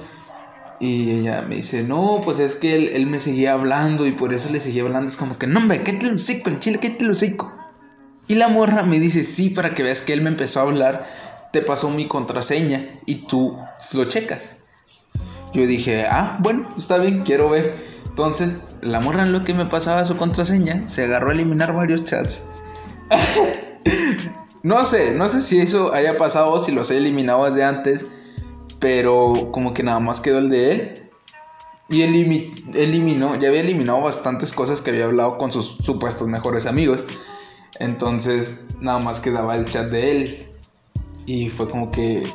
Y 0.80 1.12
ella 1.12 1.42
me 1.42 1.58
dice, 1.58 1.84
no, 1.84 2.22
pues 2.24 2.40
es 2.40 2.56
que 2.56 2.96
él, 2.96 3.08
me 3.08 3.20
seguía 3.20 3.54
hablando 3.54 4.08
y 4.08 4.14
por 4.14 4.34
eso 4.34 4.50
le 4.50 4.60
seguía 4.60 4.84
hablando. 4.84 5.10
Es 5.10 5.18
como 5.18 5.38
que, 5.38 5.48
no, 5.48 5.60
hombre, 5.60 5.80
te 5.80 5.94
lo 6.02 6.16
hocico, 6.16 6.50
el 6.50 6.60
chile, 6.60 6.78
te 6.78 7.04
lo 7.04 7.12
hocico. 7.12 7.54
Y 8.28 8.36
la 8.36 8.48
morra 8.48 8.84
me 8.84 9.00
dice, 9.00 9.24
sí, 9.24 9.50
para 9.50 9.74
que 9.74 9.84
veas 9.84 10.02
que 10.02 10.14
él 10.14 10.22
me 10.22 10.30
empezó 10.30 10.60
a 10.60 10.64
hablar, 10.64 11.06
te 11.52 11.62
pasó 11.62 11.90
mi 11.90 12.08
contraseña 12.08 13.00
y 13.06 13.28
tú 13.28 13.58
lo 13.94 14.06
checas. 14.06 14.56
Yo 15.54 15.66
dije, 15.66 16.06
ah, 16.06 16.38
bueno, 16.40 16.74
está 16.78 16.98
bien, 16.98 17.24
quiero 17.24 17.50
ver. 17.50 17.76
Entonces, 18.08 18.60
la 18.82 19.02
morra 19.02 19.24
en 19.24 19.34
lo 19.34 19.44
que 19.44 19.54
me 19.54 19.66
pasaba 19.66 20.06
su 20.06 20.16
contraseña, 20.16 20.88
se 20.88 21.04
agarró 21.04 21.32
a 21.32 21.34
eliminar 21.34 21.74
varios 21.74 22.04
chats. 22.04 22.44
No 24.62 24.84
sé, 24.84 25.14
no 25.14 25.30
sé 25.30 25.40
si 25.40 25.60
eso 25.60 25.94
haya 25.94 26.18
pasado 26.18 26.60
si 26.60 26.74
los 26.74 26.92
he 26.92 26.98
eliminado 26.98 27.46
desde 27.46 27.64
antes, 27.64 28.06
pero 28.80 29.50
como 29.52 29.74
que 29.74 29.84
nada 29.84 30.00
más 30.00 30.22
quedó 30.22 30.40
el 30.40 30.50
de 30.50 30.72
él. 30.72 30.96
Y 31.90 32.04
eliminó, 32.04 33.36
ya 33.36 33.50
había 33.50 33.62
eliminado 33.62 34.02
bastantes 34.02 34.54
cosas 34.54 34.82
que 34.82 34.92
había 34.92 35.06
hablado 35.06 35.38
con 35.38 35.52
sus 35.52 35.66
supuestos 35.66 36.28
mejores 36.28 36.68
amigos. 36.68 37.04
Entonces 37.80 38.62
nada 38.80 39.00
más 39.00 39.20
quedaba 39.20 39.56
el 39.56 39.70
chat 39.70 39.90
de 39.90 40.12
él. 40.12 40.52
Y 41.26 41.50
fue 41.50 41.70
como 41.70 41.90
que, 41.92 42.32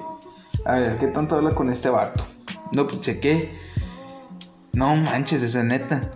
a 0.65 0.75
ver, 0.75 0.99
¿qué 0.99 1.07
tanto 1.07 1.37
habla 1.37 1.55
con 1.55 1.71
este 1.71 1.89
vato? 1.89 2.25
No, 2.73 2.87
pues 2.87 3.01
chequé. 3.01 3.55
No 4.73 4.97
manches, 4.97 5.43
esa 5.43 5.63
neta. 5.63 6.15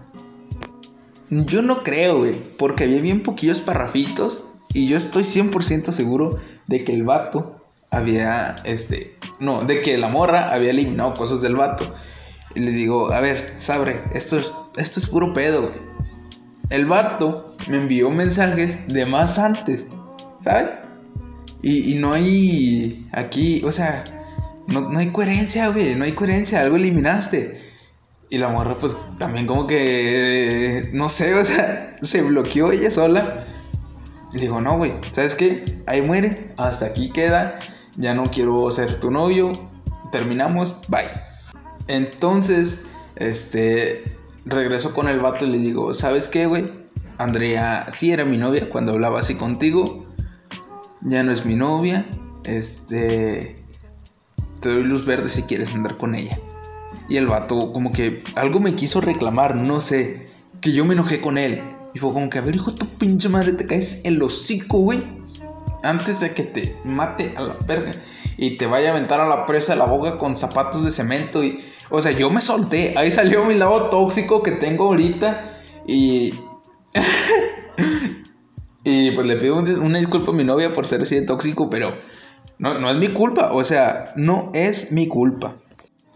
Yo 1.30 1.62
no 1.62 1.82
creo, 1.84 2.18
güey, 2.18 2.42
porque 2.56 2.84
había 2.84 3.00
bien 3.00 3.22
poquillos 3.22 3.60
parrafitos 3.60 4.44
y 4.72 4.88
yo 4.88 4.96
estoy 4.96 5.22
100% 5.22 5.92
seguro 5.92 6.38
de 6.66 6.84
que 6.84 6.92
el 6.92 7.04
vato 7.04 7.57
había, 7.90 8.56
este, 8.64 9.16
no, 9.40 9.62
de 9.62 9.80
que 9.80 9.96
la 9.98 10.08
morra 10.08 10.52
había 10.52 10.70
eliminado 10.70 11.14
cosas 11.14 11.40
del 11.40 11.56
vato. 11.56 11.94
Y 12.54 12.60
le 12.60 12.70
digo, 12.70 13.12
a 13.12 13.20
ver, 13.20 13.54
Sabre, 13.58 14.04
esto 14.14 14.38
es, 14.38 14.54
esto 14.76 15.00
es 15.00 15.06
puro 15.06 15.32
pedo, 15.32 15.68
güey. 15.68 15.80
El 16.70 16.86
vato 16.86 17.56
me 17.68 17.78
envió 17.78 18.10
mensajes 18.10 18.78
de 18.88 19.06
más 19.06 19.38
antes, 19.38 19.86
¿sabes? 20.40 20.70
Y, 21.62 21.94
no 21.96 22.12
hay 22.12 23.08
aquí, 23.12 23.62
o 23.64 23.72
sea, 23.72 24.04
no, 24.66 24.82
no 24.82 24.98
hay 24.98 25.10
coherencia, 25.10 25.68
güey, 25.68 25.94
no 25.96 26.04
hay 26.04 26.12
coherencia, 26.12 26.60
algo 26.60 26.76
eliminaste. 26.76 27.58
Y 28.30 28.38
la 28.38 28.48
morra, 28.48 28.76
pues 28.76 28.96
también 29.18 29.46
como 29.46 29.66
que, 29.66 30.90
no 30.92 31.08
sé, 31.08 31.34
o 31.34 31.44
sea, 31.44 31.96
se 32.02 32.22
bloqueó 32.22 32.70
ella 32.70 32.90
sola. 32.90 33.46
Y 34.32 34.38
digo, 34.38 34.60
no, 34.60 34.76
güey, 34.76 34.92
¿sabes 35.12 35.34
qué? 35.34 35.82
Ahí 35.86 36.02
muere, 36.02 36.52
hasta 36.58 36.86
aquí 36.86 37.10
queda, 37.10 37.58
ya 37.98 38.14
no 38.14 38.30
quiero 38.30 38.70
ser 38.70 38.98
tu 38.98 39.10
novio, 39.10 39.52
terminamos, 40.10 40.76
bye. 40.88 41.10
Entonces, 41.88 42.80
este, 43.16 44.16
regreso 44.44 44.94
con 44.94 45.08
el 45.08 45.20
vato 45.20 45.44
y 45.44 45.50
le 45.50 45.58
digo, 45.58 45.92
¿sabes 45.94 46.28
qué, 46.28 46.46
güey? 46.46 46.72
Andrea 47.18 47.86
sí 47.90 48.12
era 48.12 48.24
mi 48.24 48.36
novia 48.36 48.68
cuando 48.68 48.92
hablaba 48.92 49.20
así 49.20 49.34
contigo, 49.34 50.06
ya 51.02 51.22
no 51.22 51.32
es 51.32 51.44
mi 51.44 51.56
novia, 51.56 52.06
este, 52.44 53.56
te 54.60 54.68
doy 54.68 54.84
luz 54.84 55.04
verde 55.04 55.28
si 55.28 55.42
quieres 55.42 55.72
andar 55.72 55.96
con 55.96 56.14
ella. 56.14 56.38
Y 57.08 57.16
el 57.16 57.26
vato 57.26 57.72
como 57.72 57.92
que 57.92 58.22
algo 58.36 58.60
me 58.60 58.74
quiso 58.74 59.00
reclamar, 59.00 59.56
no 59.56 59.80
sé, 59.80 60.28
que 60.60 60.72
yo 60.72 60.84
me 60.84 60.94
enojé 60.94 61.20
con 61.20 61.38
él. 61.38 61.62
Y 61.94 61.98
fue 61.98 62.12
como 62.12 62.28
que, 62.28 62.38
a 62.38 62.42
ver, 62.42 62.54
hijo 62.54 62.74
tu 62.74 62.86
pinche 62.86 63.28
madre, 63.28 63.54
te 63.54 63.66
caes 63.66 64.00
el 64.04 64.22
hocico, 64.22 64.78
güey. 64.78 65.17
Antes 65.82 66.20
de 66.20 66.34
que 66.34 66.42
te 66.42 66.76
mate 66.84 67.32
a 67.36 67.42
la 67.42 67.56
verga 67.66 67.92
y 68.36 68.56
te 68.56 68.66
vaya 68.66 68.88
a 68.88 68.92
aventar 68.92 69.20
a 69.20 69.28
la 69.28 69.46
presa 69.46 69.72
de 69.72 69.78
la 69.78 69.84
boca 69.86 70.18
con 70.18 70.34
zapatos 70.34 70.84
de 70.84 70.90
cemento. 70.90 71.44
Y, 71.44 71.60
o 71.90 72.00
sea, 72.00 72.12
yo 72.12 72.30
me 72.30 72.40
solté. 72.40 72.94
Ahí 72.96 73.10
salió 73.10 73.44
mi 73.44 73.54
lado 73.54 73.88
tóxico 73.90 74.42
que 74.42 74.52
tengo 74.52 74.86
ahorita. 74.86 75.60
Y. 75.86 76.34
y 78.84 79.10
pues 79.12 79.26
le 79.26 79.36
pido 79.36 79.56
una 79.56 79.98
disculpa 79.98 80.30
a 80.30 80.34
mi 80.34 80.44
novia 80.44 80.72
por 80.72 80.86
ser 80.86 81.02
así 81.02 81.14
de 81.16 81.22
tóxico, 81.22 81.68
pero 81.68 81.96
no, 82.58 82.78
no 82.78 82.90
es 82.90 82.96
mi 82.96 83.08
culpa. 83.12 83.50
O 83.52 83.62
sea, 83.64 84.12
no 84.16 84.50
es 84.54 84.90
mi 84.90 85.08
culpa. 85.08 85.56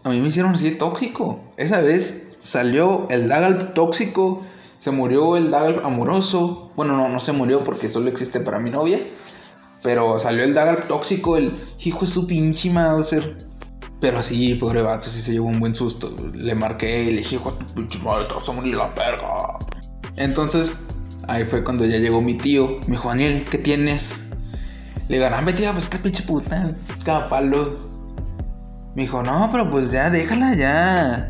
A 0.03 0.09
mí 0.09 0.19
me 0.19 0.27
hicieron 0.27 0.53
así 0.53 0.69
de 0.69 0.75
tóxico. 0.75 1.39
Esa 1.55 1.81
vez 1.81 2.27
salió 2.39 3.07
el 3.09 3.29
Dagal 3.29 3.73
tóxico. 3.73 4.43
Se 4.77 4.91
murió 4.91 5.37
el 5.37 5.51
Dagal 5.51 5.81
amoroso. 5.83 6.71
Bueno, 6.75 6.97
no, 6.97 7.07
no 7.07 7.19
se 7.21 7.31
murió 7.31 7.63
porque 7.63 7.87
solo 7.87 8.09
existe 8.09 8.41
para 8.41 8.59
mi 8.59 8.69
novia. 8.69 8.99
Pero 9.83 10.17
salió 10.17 10.43
el 10.43 10.53
Dagal 10.53 10.85
tóxico, 10.87 11.37
el 11.37 11.51
hijo 11.83 12.01
de 12.01 12.07
su 12.07 12.25
pinche 12.25 12.69
Mauser. 12.69 13.37
Pero 13.99 14.19
así, 14.19 14.55
pobre 14.55 14.81
vato, 14.81 15.09
sí 15.09 15.21
se 15.21 15.33
llevó 15.33 15.47
un 15.47 15.59
buen 15.59 15.75
susto. 15.75 16.13
Le 16.33 16.55
marqué 16.55 17.03
y 17.03 17.11
le 17.11 17.17
dije, 17.17 17.35
hijo 17.35 17.53
tu 17.53 17.73
pinche 17.75 17.99
madre, 17.99 18.25
te 18.25 18.33
vas 18.33 18.49
a 18.49 18.51
morir 18.53 18.75
la 18.75 18.87
verga. 18.89 19.59
Entonces, 20.15 20.79
ahí 21.27 21.45
fue 21.45 21.63
cuando 21.63 21.85
ya 21.85 21.97
llegó 21.97 22.21
mi 22.21 22.33
tío. 22.33 22.79
Me 22.87 22.95
dijo, 22.95 23.09
Daniel, 23.09 23.45
¿qué 23.49 23.57
tienes? 23.57 24.25
Le 25.09 25.17
digo, 25.17 25.29
no, 25.29 25.41
metida, 25.41 25.71
pues 25.73 25.89
qué 25.89 25.99
pinche 25.99 26.23
puta, 26.23 26.75
cada 27.03 27.29
palo. 27.29 27.77
Me 28.95 29.03
dijo, 29.03 29.23
no, 29.23 29.49
pero 29.51 29.69
pues 29.69 29.91
ya 29.91 30.09
déjala, 30.09 30.55
ya. 30.55 31.29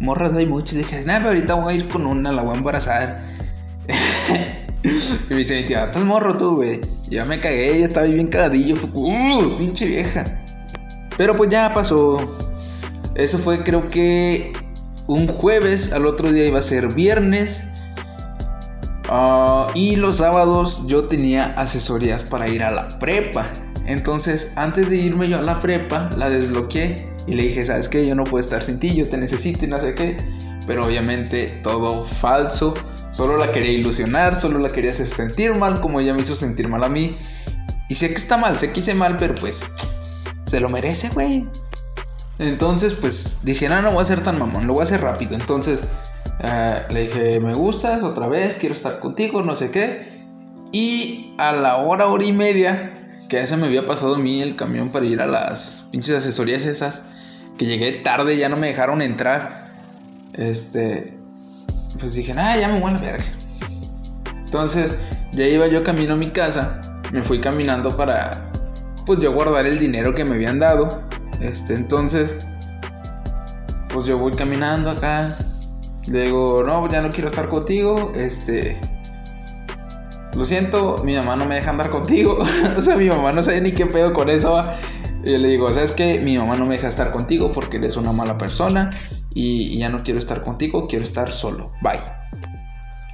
Morras 0.00 0.34
hay 0.34 0.46
muchas. 0.46 0.78
Dije, 0.78 1.04
nada, 1.04 1.18
pero 1.18 1.30
ahorita 1.30 1.54
voy 1.54 1.74
a 1.74 1.76
ir 1.76 1.88
con 1.88 2.06
una, 2.06 2.32
la 2.32 2.42
voy 2.42 2.54
a 2.54 2.58
embarazar. 2.58 3.22
y 4.84 5.32
me 5.32 5.36
dice 5.36 5.60
mi 5.60 5.66
tía, 5.66 5.84
estás 5.84 6.04
morro 6.04 6.36
tú, 6.36 6.56
güey. 6.56 6.80
Ya 7.10 7.24
me 7.24 7.40
cagué, 7.40 7.80
ya 7.80 7.86
estaba 7.86 8.06
bien 8.06 8.26
cagadillo. 8.26 8.76
Uh, 8.92 9.58
pinche 9.58 9.86
vieja. 9.86 10.24
Pero 11.16 11.34
pues 11.34 11.50
ya 11.50 11.72
pasó. 11.72 12.18
Eso 13.14 13.38
fue, 13.38 13.64
creo 13.64 13.88
que 13.88 14.52
un 15.06 15.26
jueves. 15.26 15.92
Al 15.92 16.06
otro 16.06 16.30
día 16.30 16.46
iba 16.46 16.58
a 16.58 16.62
ser 16.62 16.92
viernes. 16.94 17.64
Ah, 19.08 19.68
y 19.74 19.96
los 19.96 20.18
sábados 20.18 20.84
yo 20.86 21.04
tenía 21.04 21.46
asesorías 21.54 22.24
para 22.24 22.48
ir 22.48 22.62
a 22.62 22.70
la 22.70 22.88
prepa. 22.98 23.46
Entonces, 23.86 24.52
antes 24.56 24.90
de 24.90 24.96
irme 24.96 25.28
yo 25.28 25.38
a 25.38 25.42
la 25.42 25.60
prepa, 25.60 26.10
la 26.18 26.28
desbloqueé 26.28 27.08
y 27.26 27.34
le 27.34 27.44
dije, 27.44 27.64
¿sabes 27.64 27.88
qué? 27.88 28.06
Yo 28.06 28.14
no 28.14 28.24
puedo 28.24 28.40
estar 28.40 28.62
sin 28.62 28.78
ti, 28.78 28.94
yo 28.94 29.08
te 29.08 29.16
necesito 29.16 29.64
y 29.64 29.68
no 29.68 29.78
sé 29.78 29.94
qué. 29.94 30.16
Pero 30.66 30.84
obviamente 30.84 31.58
todo 31.62 32.04
falso. 32.04 32.74
Solo 33.18 33.36
la 33.36 33.50
quería 33.50 33.72
ilusionar, 33.72 34.36
solo 34.36 34.60
la 34.60 34.68
quería 34.68 34.92
hacer 34.92 35.08
sentir 35.08 35.52
mal, 35.56 35.80
como 35.80 35.98
ella 35.98 36.14
me 36.14 36.20
hizo 36.20 36.36
sentir 36.36 36.68
mal 36.68 36.84
a 36.84 36.88
mí. 36.88 37.16
Y 37.88 37.96
sé 37.96 38.10
que 38.10 38.14
está 38.14 38.36
mal, 38.36 38.60
sé 38.60 38.70
que 38.70 38.78
hice 38.78 38.94
mal, 38.94 39.16
pero 39.16 39.34
pues 39.34 39.68
se 40.46 40.60
lo 40.60 40.68
merece, 40.68 41.08
güey. 41.08 41.44
Entonces, 42.38 42.94
pues 42.94 43.38
dije, 43.42 43.68
no, 43.68 43.82
no 43.82 43.90
voy 43.90 44.02
a 44.02 44.04
ser 44.04 44.22
tan 44.22 44.38
mamón, 44.38 44.68
lo 44.68 44.74
voy 44.74 44.82
a 44.82 44.84
hacer 44.84 45.00
rápido. 45.00 45.34
Entonces, 45.34 45.88
eh, 46.38 46.80
le 46.90 47.00
dije, 47.00 47.40
me 47.40 47.54
gustas 47.54 48.04
otra 48.04 48.28
vez, 48.28 48.56
quiero 48.56 48.76
estar 48.76 49.00
contigo, 49.00 49.42
no 49.42 49.56
sé 49.56 49.72
qué. 49.72 50.24
Y 50.70 51.34
a 51.38 51.50
la 51.50 51.78
hora, 51.78 52.06
hora 52.06 52.24
y 52.24 52.32
media, 52.32 53.10
que 53.28 53.38
ya 53.38 53.48
se 53.48 53.56
me 53.56 53.66
había 53.66 53.84
pasado 53.84 54.14
a 54.14 54.18
mí 54.20 54.42
el 54.42 54.54
camión 54.54 54.90
para 54.90 55.06
ir 55.06 55.20
a 55.20 55.26
las 55.26 55.86
pinches 55.90 56.14
asesorías 56.18 56.66
esas. 56.66 57.02
Que 57.58 57.66
llegué 57.66 57.90
tarde, 57.90 58.36
ya 58.36 58.48
no 58.48 58.56
me 58.56 58.68
dejaron 58.68 59.02
entrar. 59.02 59.72
Este. 60.34 61.17
Pues 61.98 62.14
dije, 62.14 62.32
ah, 62.36 62.56
ya 62.58 62.68
me 62.68 62.80
voy 62.80 62.90
a 62.90 62.94
la 62.94 63.00
verga. 63.00 63.24
Entonces, 64.30 64.96
ya 65.32 65.46
iba 65.46 65.66
yo 65.66 65.82
camino 65.84 66.14
a 66.14 66.16
mi 66.16 66.30
casa. 66.30 66.80
Me 67.12 67.22
fui 67.22 67.40
caminando 67.40 67.96
para. 67.96 68.50
Pues 69.06 69.20
yo 69.20 69.32
guardar 69.32 69.66
el 69.66 69.78
dinero 69.78 70.14
que 70.14 70.24
me 70.24 70.34
habían 70.34 70.58
dado. 70.58 71.02
Este, 71.40 71.74
entonces. 71.74 72.36
Pues 73.88 74.06
yo 74.06 74.18
voy 74.18 74.32
caminando 74.32 74.90
acá. 74.90 75.34
Le 76.06 76.24
digo, 76.24 76.62
no, 76.64 76.88
ya 76.88 77.00
no 77.00 77.10
quiero 77.10 77.28
estar 77.28 77.48
contigo. 77.48 78.12
Este 78.14 78.78
lo 80.38 80.44
siento, 80.44 81.02
mi 81.04 81.16
mamá 81.16 81.34
no 81.34 81.46
me 81.46 81.56
deja 81.56 81.70
andar 81.70 81.90
contigo. 81.90 82.38
o 82.76 82.80
sea, 82.82 82.96
mi 82.96 83.08
mamá 83.08 83.32
no 83.32 83.42
sabe 83.42 83.60
ni 83.60 83.72
qué 83.72 83.86
pedo 83.86 84.12
con 84.12 84.30
eso. 84.30 84.64
Y 85.24 85.36
le 85.36 85.48
digo, 85.48 85.72
¿sabes 85.74 85.90
qué? 85.92 86.20
Mi 86.20 86.38
mamá 86.38 86.56
no 86.56 86.64
me 86.64 86.76
deja 86.76 86.86
estar 86.86 87.10
contigo 87.10 87.50
porque 87.52 87.78
eres 87.78 87.96
una 87.96 88.12
mala 88.12 88.38
persona 88.38 88.90
y, 89.34 89.78
ya 89.78 89.88
no 89.88 90.02
quiero 90.02 90.18
estar 90.18 90.42
contigo, 90.42 90.86
quiero 90.88 91.04
estar 91.04 91.30
solo. 91.30 91.72
Bye. 91.82 92.00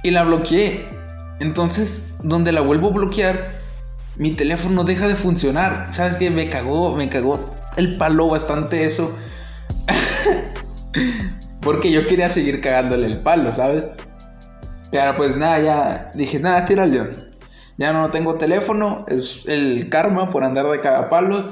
Y 0.03 0.11
la 0.11 0.23
bloqueé. 0.23 0.87
Entonces, 1.39 2.03
donde 2.23 2.51
la 2.51 2.61
vuelvo 2.61 2.89
a 2.89 2.91
bloquear, 2.91 3.45
mi 4.15 4.31
teléfono 4.31 4.83
deja 4.83 5.07
de 5.07 5.15
funcionar. 5.15 5.89
¿Sabes 5.91 6.17
qué? 6.17 6.29
Me 6.29 6.49
cagó, 6.49 6.95
me 6.95 7.09
cagó 7.09 7.39
el 7.77 7.97
palo 7.97 8.27
bastante 8.27 8.85
eso. 8.85 9.13
porque 11.61 11.91
yo 11.91 12.05
quería 12.05 12.29
seguir 12.29 12.61
cagándole 12.61 13.07
el 13.07 13.19
palo, 13.19 13.51
¿sabes? 13.51 13.85
Pero 14.91 15.17
pues 15.17 15.35
nada, 15.35 15.59
ya 15.59 16.11
dije, 16.13 16.39
nada, 16.39 16.65
tira 16.65 16.85
león. 16.85 17.35
Ya 17.77 17.91
no 17.91 18.09
tengo 18.09 18.35
teléfono, 18.35 19.03
es 19.09 19.43
el 19.47 19.89
karma 19.89 20.29
por 20.29 20.43
andar 20.43 20.67
de 20.67 20.79
cagapalos. 20.79 21.49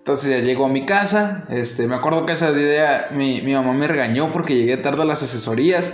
Entonces 0.00 0.30
ya 0.30 0.38
llego 0.38 0.64
a 0.64 0.68
mi 0.68 0.86
casa. 0.86 1.44
Este, 1.50 1.86
me 1.86 1.94
acuerdo 1.94 2.24
que 2.24 2.32
esa 2.32 2.50
idea 2.50 3.08
mi, 3.12 3.42
mamá 3.42 3.74
me 3.74 3.86
regañó 3.86 4.32
porque 4.32 4.56
llegué 4.56 4.76
tarde 4.78 5.02
a 5.02 5.04
las 5.04 5.22
asesorías. 5.22 5.92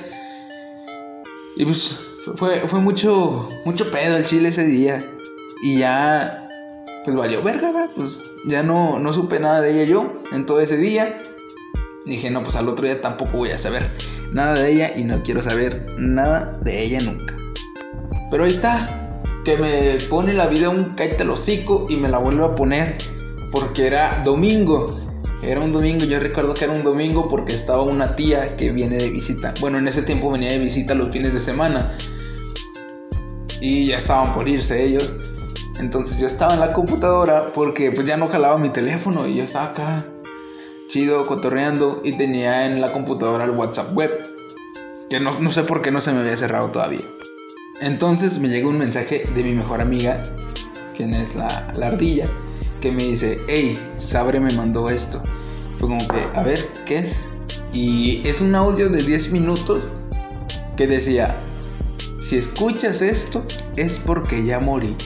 Y 1.57 1.65
pues 1.65 2.07
fue, 2.37 2.61
fue 2.69 2.81
mucho, 2.81 3.49
mucho 3.65 3.91
pedo 3.91 4.17
el 4.17 4.25
chile 4.25 4.51
ese 4.51 4.65
día. 4.65 4.99
Y 5.63 5.79
ya, 5.79 6.47
pues 7.05 7.17
valió 7.17 7.43
verga, 7.43 7.73
pues 7.97 8.23
ya 8.47 8.63
no, 8.63 9.01
no 9.01 9.13
supe 9.13 9.41
nada 9.41 9.61
de 9.61 9.73
ella 9.73 9.85
yo 9.91 10.23
en 10.33 10.47
todo 10.47 10.61
ese 10.61 10.77
día. 10.77 11.21
Dije, 12.05 12.31
no, 12.31 12.45
pues 12.45 12.55
al 12.55 12.69
otro 12.69 12.87
día 12.87 13.01
tampoco 13.01 13.39
voy 13.39 13.51
a 13.51 13.59
saber 13.59 13.91
nada 14.33 14.55
de 14.55 14.71
ella 14.71 14.93
y 14.97 15.03
no 15.03 15.23
quiero 15.25 15.43
saber 15.43 15.87
nada 15.99 16.57
de 16.63 16.81
ella 16.83 17.01
nunca. 17.01 17.37
Pero 18.31 18.45
ahí 18.45 18.51
está, 18.51 19.21
que 19.45 19.57
me 19.57 19.99
pone 20.09 20.33
la 20.33 20.47
vida 20.47 20.69
un 20.69 20.95
caite 20.95 21.25
hocico 21.25 21.87
y 21.89 21.97
me 21.97 22.09
la 22.09 22.19
vuelve 22.19 22.45
a 22.45 22.55
poner 22.55 22.99
porque 23.50 23.87
era 23.87 24.23
domingo. 24.25 24.91
Era 25.43 25.61
un 25.61 25.73
domingo, 25.73 26.05
yo 26.05 26.19
recuerdo 26.19 26.55
que 26.55 26.65
era 26.65 26.73
un 26.73 26.83
domingo 26.83 27.29
porque 27.29 27.55
estaba 27.55 27.83
una 27.83 28.17
tía 28.17 28.57
que 28.57 28.73
viene 28.73 28.97
de 28.97 29.11
visita. 29.11 29.53
Bueno, 29.61 29.79
en 29.79 29.87
ese 29.87 30.03
tiempo 30.03 30.33
venía 30.33 30.50
de 30.50 30.59
visita 30.59 30.95
los 30.95 31.11
fines 31.11 31.35
de 31.35 31.41
semana. 31.41 31.97
Y 33.61 33.87
ya 33.87 33.97
estaban 33.97 34.33
por 34.33 34.49
irse 34.49 34.83
ellos. 34.83 35.15
Entonces 35.79 36.19
yo 36.19 36.26
estaba 36.26 36.55
en 36.55 36.61
la 36.61 36.73
computadora 36.73 37.50
porque 37.55 37.93
pues 37.93 38.07
ya 38.07 38.17
no 38.17 38.26
jalaba 38.29 38.59
mi 38.59 38.71
teléfono 38.71 39.26
y 39.26 39.37
yo 39.37 39.45
estaba 39.45 39.67
acá 39.67 40.07
chido, 40.88 41.26
cotorreando 41.26 42.00
y 42.03 42.12
tenía 42.12 42.65
en 42.65 42.81
la 42.81 42.93
computadora 42.93 43.45
el 43.45 43.50
WhatsApp 43.50 43.95
web, 43.95 44.11
que 45.11 45.21
no, 45.21 45.33
sé 45.50 45.65
por 45.65 45.83
qué 45.83 45.91
no 45.91 46.00
se 46.00 46.12
me 46.12 46.21
había 46.21 46.37
cerrado 46.37 46.71
todavía. 46.71 47.03
Entonces 47.83 48.38
me 48.38 48.49
llega 48.49 48.69
un 48.69 48.79
mensaje 48.79 49.25
de 49.35 49.43
mi 49.43 49.53
mejor 49.53 49.83
amiga, 49.83 50.23
quien 50.95 51.12
es 51.12 51.37
la 51.37 51.67
ardilla, 51.83 52.31
me 52.93 53.05
dice, 53.05 53.40
hey, 53.49 53.78
Sabre 53.97 54.40
me 54.40 54.52
mandó 54.52 54.90
esto. 54.90 55.23
Fue 55.78 55.88
como 55.88 56.07
que, 56.09 56.23
a 56.35 56.43
ver, 56.43 56.71
¿qué 56.85 56.99
es? 56.99 57.26
Y 57.73 58.23
es 58.26 58.40
un 58.40 58.55
audio 58.55 58.88
de 58.88 59.02
10 59.02 59.33
minutos 59.33 59.88
que 60.76 60.87
decía, 60.87 61.37
si 62.19 62.37
escuchas 62.37 63.02
esto 63.02 63.45
es 63.76 63.99
porque 63.99 64.45
ya 64.45 64.61
morí. 64.61 64.97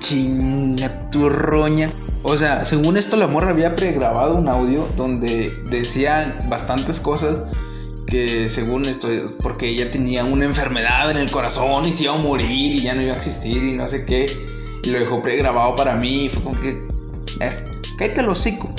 chinga 0.00 1.10
tu 1.10 1.28
roña. 1.28 1.88
O 2.22 2.36
sea, 2.36 2.64
según 2.64 2.96
esto, 2.96 3.16
la 3.16 3.26
morra 3.26 3.50
había 3.50 3.74
pregrabado 3.76 4.34
un 4.36 4.48
audio 4.48 4.86
donde 4.96 5.50
decía 5.70 6.38
bastantes 6.48 7.00
cosas 7.00 7.42
que 8.06 8.48
según 8.48 8.84
esto, 8.84 9.08
porque 9.42 9.68
ella 9.68 9.90
tenía 9.90 10.24
una 10.24 10.44
enfermedad 10.44 11.10
en 11.10 11.16
el 11.16 11.30
corazón 11.30 11.86
y 11.86 11.92
se 11.92 12.04
iba 12.04 12.14
a 12.14 12.18
morir 12.18 12.76
y 12.76 12.82
ya 12.82 12.94
no 12.94 13.02
iba 13.02 13.12
a 13.12 13.16
existir 13.16 13.62
y 13.62 13.72
no 13.72 13.88
sé 13.88 14.04
qué. 14.04 14.36
Y 14.82 14.90
lo 14.90 14.98
dejó 14.98 15.22
pregrabado 15.22 15.74
para 15.76 15.96
mí 15.96 16.28
fue 16.28 16.42
como 16.42 16.60
que, 16.60 16.83
cállate 17.38 18.20
el 18.20 18.28
hocico. 18.28 18.74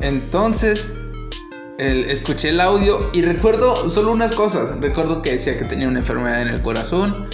Entonces, 0.00 0.92
escuché 1.78 2.50
el 2.50 2.60
audio 2.60 3.10
y 3.12 3.22
recuerdo 3.22 3.88
solo 3.88 4.12
unas 4.12 4.32
cosas. 4.32 4.78
Recuerdo 4.80 5.22
que 5.22 5.32
decía 5.32 5.56
que 5.56 5.64
tenía 5.64 5.88
una 5.88 6.00
enfermedad 6.00 6.42
en 6.42 6.48
el 6.48 6.60
corazón, 6.60 7.28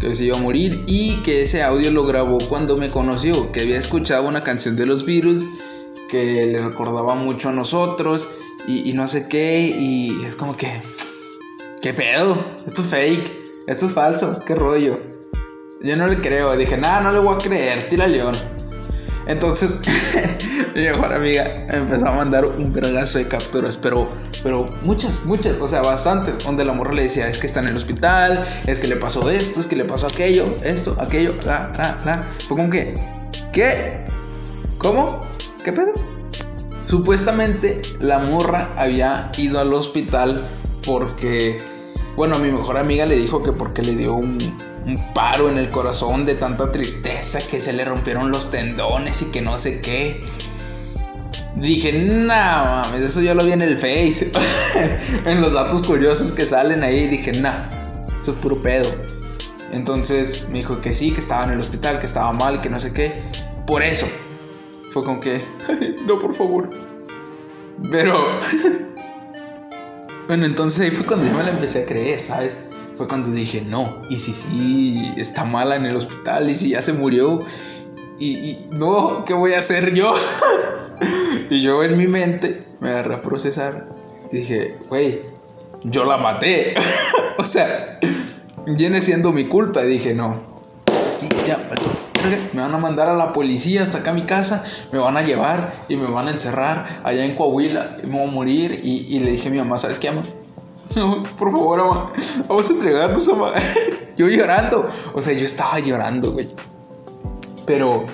que 0.00 0.14
se 0.14 0.24
iba 0.24 0.36
a 0.36 0.40
morir 0.40 0.84
y 0.86 1.22
que 1.22 1.42
ese 1.42 1.62
audio 1.62 1.90
lo 1.90 2.04
grabó 2.04 2.38
cuando 2.48 2.76
me 2.76 2.90
conoció, 2.90 3.52
que 3.52 3.60
había 3.60 3.78
escuchado 3.78 4.28
una 4.28 4.42
canción 4.42 4.76
de 4.76 4.86
los 4.86 5.04
Beatles 5.04 5.46
que 6.10 6.46
le 6.46 6.58
recordaba 6.58 7.14
mucho 7.14 7.50
a 7.50 7.52
nosotros 7.52 8.28
y, 8.66 8.92
no 8.92 9.08
sé 9.08 9.28
qué 9.28 9.60
y 9.60 10.24
es 10.24 10.34
como 10.34 10.56
que, 10.56 10.68
¿qué 11.80 11.94
pedo? 11.94 12.44
Esto 12.66 12.82
es 12.82 12.88
fake, 12.88 13.32
esto 13.68 13.86
es 13.86 13.92
falso, 13.92 14.42
qué 14.44 14.54
rollo. 14.54 14.98
Yo 15.82 15.96
no 15.96 16.06
le 16.06 16.16
creo, 16.16 16.54
dije, 16.56 16.76
nada, 16.76 17.00
no 17.00 17.12
le 17.12 17.20
voy 17.20 17.34
a 17.34 17.38
creer, 17.38 17.88
tira 17.88 18.06
león. 18.06 18.36
Entonces, 19.30 19.78
mi 20.74 20.82
mejor 20.82 21.12
amiga 21.12 21.64
empezó 21.68 22.08
a 22.08 22.12
mandar 22.12 22.44
un 22.44 22.72
vergazo 22.72 23.18
de 23.18 23.28
capturas, 23.28 23.76
pero, 23.76 24.08
pero 24.42 24.68
muchas, 24.82 25.24
muchas, 25.24 25.56
o 25.60 25.68
sea, 25.68 25.82
bastantes, 25.82 26.38
donde 26.38 26.64
la 26.64 26.72
morra 26.72 26.92
le 26.92 27.04
decía, 27.04 27.28
es 27.28 27.38
que 27.38 27.46
está 27.46 27.60
en 27.60 27.68
el 27.68 27.76
hospital, 27.76 28.44
es 28.66 28.80
que 28.80 28.88
le 28.88 28.96
pasó 28.96 29.30
esto, 29.30 29.60
es 29.60 29.66
que 29.66 29.76
le 29.76 29.84
pasó 29.84 30.08
aquello, 30.08 30.52
esto, 30.64 30.96
aquello, 30.98 31.36
la, 31.46 31.70
la, 31.78 32.00
la. 32.04 32.28
Fue 32.48 32.56
como 32.56 32.70
que, 32.70 32.94
¿qué? 33.52 34.04
¿Cómo? 34.78 35.24
¿Qué 35.62 35.72
pedo? 35.72 35.92
Supuestamente 36.80 37.82
la 38.00 38.18
morra 38.18 38.74
había 38.76 39.30
ido 39.38 39.60
al 39.60 39.72
hospital 39.72 40.42
porque, 40.84 41.56
bueno, 42.16 42.34
a 42.34 42.38
mi 42.40 42.50
mejor 42.50 42.78
amiga 42.78 43.06
le 43.06 43.16
dijo 43.16 43.44
que 43.44 43.52
porque 43.52 43.82
le 43.82 43.94
dio 43.94 44.14
un, 44.16 44.56
un 44.84 45.12
paro 45.12 45.48
en 45.48 45.58
el 45.58 45.68
corazón 45.68 46.24
de 46.24 46.34
tanta 46.34 46.72
tristeza 46.72 47.40
que 47.46 47.60
se 47.60 47.72
le 47.72 47.84
rompieron 47.84 48.30
los 48.30 48.50
tendones 48.50 49.22
y 49.22 49.26
que 49.26 49.42
no 49.42 49.58
sé 49.58 49.80
qué. 49.80 50.24
Dije, 51.56 51.92
no 51.92 52.26
mames, 52.26 53.00
eso 53.00 53.20
ya 53.20 53.34
lo 53.34 53.44
vi 53.44 53.52
en 53.52 53.62
el 53.62 53.76
Face. 53.76 54.30
en 55.26 55.40
los 55.40 55.52
datos 55.52 55.82
curiosos 55.82 56.32
que 56.32 56.46
salen 56.46 56.82
ahí. 56.82 57.06
Dije, 57.06 57.32
nah, 57.32 57.68
eso 58.20 58.32
es 58.32 58.38
puro 58.38 58.62
pedo. 58.62 58.94
Entonces 59.72 60.48
me 60.48 60.58
dijo 60.58 60.80
que 60.80 60.92
sí, 60.92 61.12
que 61.12 61.20
estaba 61.20 61.44
en 61.44 61.52
el 61.52 61.60
hospital, 61.60 61.98
que 61.98 62.06
estaba 62.06 62.32
mal, 62.32 62.60
que 62.60 62.70
no 62.70 62.78
sé 62.78 62.92
qué. 62.92 63.12
Por 63.66 63.82
eso. 63.82 64.06
Fue 64.90 65.04
con 65.04 65.20
que, 65.20 65.44
no, 66.06 66.18
por 66.18 66.34
favor. 66.34 66.70
Pero. 67.90 68.38
bueno, 70.26 70.46
entonces 70.46 70.80
ahí 70.80 70.90
fue 70.90 71.06
cuando 71.06 71.26
yo 71.26 71.32
me 71.34 71.44
la 71.44 71.50
empecé 71.50 71.82
a 71.82 71.86
creer, 71.86 72.20
¿sabes? 72.20 72.56
Fue 73.00 73.08
cuando 73.08 73.30
dije, 73.30 73.62
no, 73.62 74.02
y 74.10 74.18
si 74.18 74.34
sí 74.34 75.10
está 75.16 75.46
mala 75.46 75.74
en 75.74 75.86
el 75.86 75.96
hospital, 75.96 76.50
y 76.50 76.54
si 76.54 76.72
ya 76.72 76.82
se 76.82 76.92
murió, 76.92 77.42
y, 78.18 78.58
no, 78.72 79.24
¿qué 79.24 79.32
voy 79.32 79.54
a 79.54 79.60
hacer 79.60 79.94
yo? 79.94 80.12
y 81.50 81.62
yo 81.62 81.82
en 81.82 81.96
mi 81.96 82.06
mente 82.06 82.66
me 82.78 82.90
agarré 82.90 83.14
a 83.14 83.22
procesar 83.22 83.88
y 84.30 84.36
dije, 84.36 84.76
güey, 84.90 85.22
yo 85.82 86.04
la 86.04 86.18
maté. 86.18 86.74
o 87.38 87.46
sea, 87.46 87.98
viene 88.66 89.00
siendo 89.00 89.32
mi 89.32 89.48
culpa. 89.48 89.80
Dije, 89.80 90.12
no, 90.12 90.42
me 92.52 92.60
van 92.60 92.74
a 92.74 92.78
mandar 92.78 93.08
a 93.08 93.16
la 93.16 93.32
policía 93.32 93.82
hasta 93.82 94.00
acá 94.00 94.10
a 94.10 94.14
mi 94.14 94.26
casa, 94.26 94.62
me 94.92 94.98
van 94.98 95.16
a 95.16 95.22
llevar 95.22 95.72
y 95.88 95.96
me 95.96 96.06
van 96.06 96.28
a 96.28 96.32
encerrar 96.32 97.00
allá 97.02 97.24
en 97.24 97.34
Coahuila, 97.34 97.96
y 98.04 98.08
me 98.08 98.18
voy 98.18 98.28
a 98.28 98.30
morir. 98.30 98.80
Y, 98.84 99.06
y 99.08 99.20
le 99.20 99.30
dije 99.30 99.48
a 99.48 99.52
mi 99.52 99.56
mamá, 99.56 99.78
¿sabes 99.78 99.98
qué, 99.98 100.10
mamá? 100.10 100.20
No, 100.96 101.22
por 101.22 101.52
favor, 101.52 101.78
mamá. 101.78 102.12
Vamos 102.48 102.68
a 102.68 102.72
entregarnos, 102.72 103.28
mamá. 103.28 103.52
Yo 104.16 104.28
llorando. 104.28 104.88
O 105.14 105.22
sea, 105.22 105.32
yo 105.32 105.46
estaba 105.46 105.78
llorando, 105.78 106.32
güey. 106.32 106.52
Pero 107.64 108.04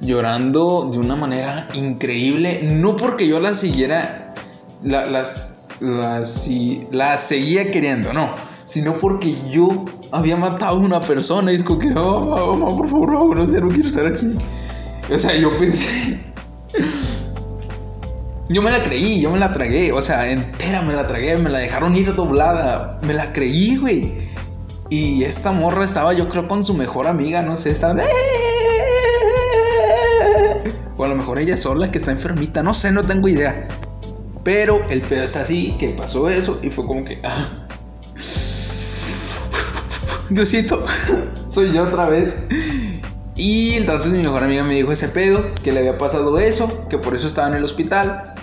llorando 0.00 0.88
de 0.90 0.98
una 0.98 1.16
manera 1.16 1.68
increíble. 1.74 2.60
No 2.64 2.96
porque 2.96 3.26
yo 3.26 3.40
la 3.40 3.54
siguiera. 3.54 4.34
La, 4.82 5.06
las, 5.06 5.68
las, 5.80 6.48
la 6.90 7.16
seguía 7.16 7.70
queriendo, 7.70 8.12
no. 8.12 8.34
Sino 8.66 8.98
porque 8.98 9.34
yo 9.50 9.84
había 10.10 10.36
matado 10.36 10.76
a 10.76 10.80
una 10.80 11.00
persona. 11.00 11.52
Y 11.52 11.56
es 11.56 11.64
como 11.64 11.78
que, 11.78 11.92
oh, 11.96 12.20
mamá, 12.20 12.44
mamá, 12.44 12.76
por 12.76 12.88
favor, 12.88 13.12
no, 13.12 13.34
no 13.36 13.46
quiero 13.46 13.88
estar 13.88 14.06
aquí. 14.06 14.36
O 15.10 15.18
sea, 15.18 15.34
yo 15.36 15.56
pensé. 15.56 16.20
Yo 18.52 18.60
me 18.60 18.70
la 18.70 18.82
creí, 18.82 19.18
yo 19.18 19.30
me 19.30 19.38
la 19.38 19.50
tragué, 19.50 19.92
o 19.92 20.02
sea, 20.02 20.30
entera 20.30 20.82
me 20.82 20.92
la 20.92 21.06
tragué, 21.06 21.38
me 21.38 21.48
la 21.48 21.58
dejaron 21.58 21.96
ir 21.96 22.14
doblada, 22.14 23.00
me 23.02 23.14
la 23.14 23.32
creí, 23.32 23.76
güey. 23.76 24.12
Y 24.90 25.24
esta 25.24 25.52
morra 25.52 25.86
estaba, 25.86 26.12
yo 26.12 26.28
creo, 26.28 26.46
con 26.48 26.62
su 26.62 26.74
mejor 26.74 27.06
amiga, 27.06 27.40
no 27.40 27.56
sé, 27.56 27.70
estaba... 27.70 28.02
O 30.98 31.04
a 31.04 31.08
lo 31.08 31.16
mejor 31.16 31.38
ella 31.38 31.56
sola 31.56 31.90
que 31.90 31.96
está 31.96 32.10
enfermita, 32.10 32.62
no 32.62 32.74
sé, 32.74 32.92
no 32.92 33.02
tengo 33.02 33.26
idea. 33.26 33.68
Pero 34.44 34.82
el 34.90 35.00
pedo 35.00 35.24
está 35.24 35.40
así, 35.40 35.74
que 35.78 35.88
pasó 35.88 36.28
eso 36.28 36.60
y 36.62 36.68
fue 36.68 36.86
como 36.86 37.04
que... 37.04 37.22
Ah. 37.24 37.48
Diosito, 40.28 40.84
soy 41.48 41.72
yo 41.72 41.84
otra 41.84 42.06
vez. 42.10 42.36
Y 43.34 43.76
entonces 43.76 44.12
mi 44.12 44.18
mejor 44.18 44.44
amiga 44.44 44.62
me 44.62 44.74
dijo 44.74 44.92
ese 44.92 45.08
pedo, 45.08 45.54
que 45.62 45.72
le 45.72 45.80
había 45.80 45.96
pasado 45.96 46.38
eso, 46.38 46.86
que 46.90 46.98
por 46.98 47.14
eso 47.14 47.26
estaba 47.26 47.48
en 47.48 47.54
el 47.54 47.64
hospital. 47.64 48.34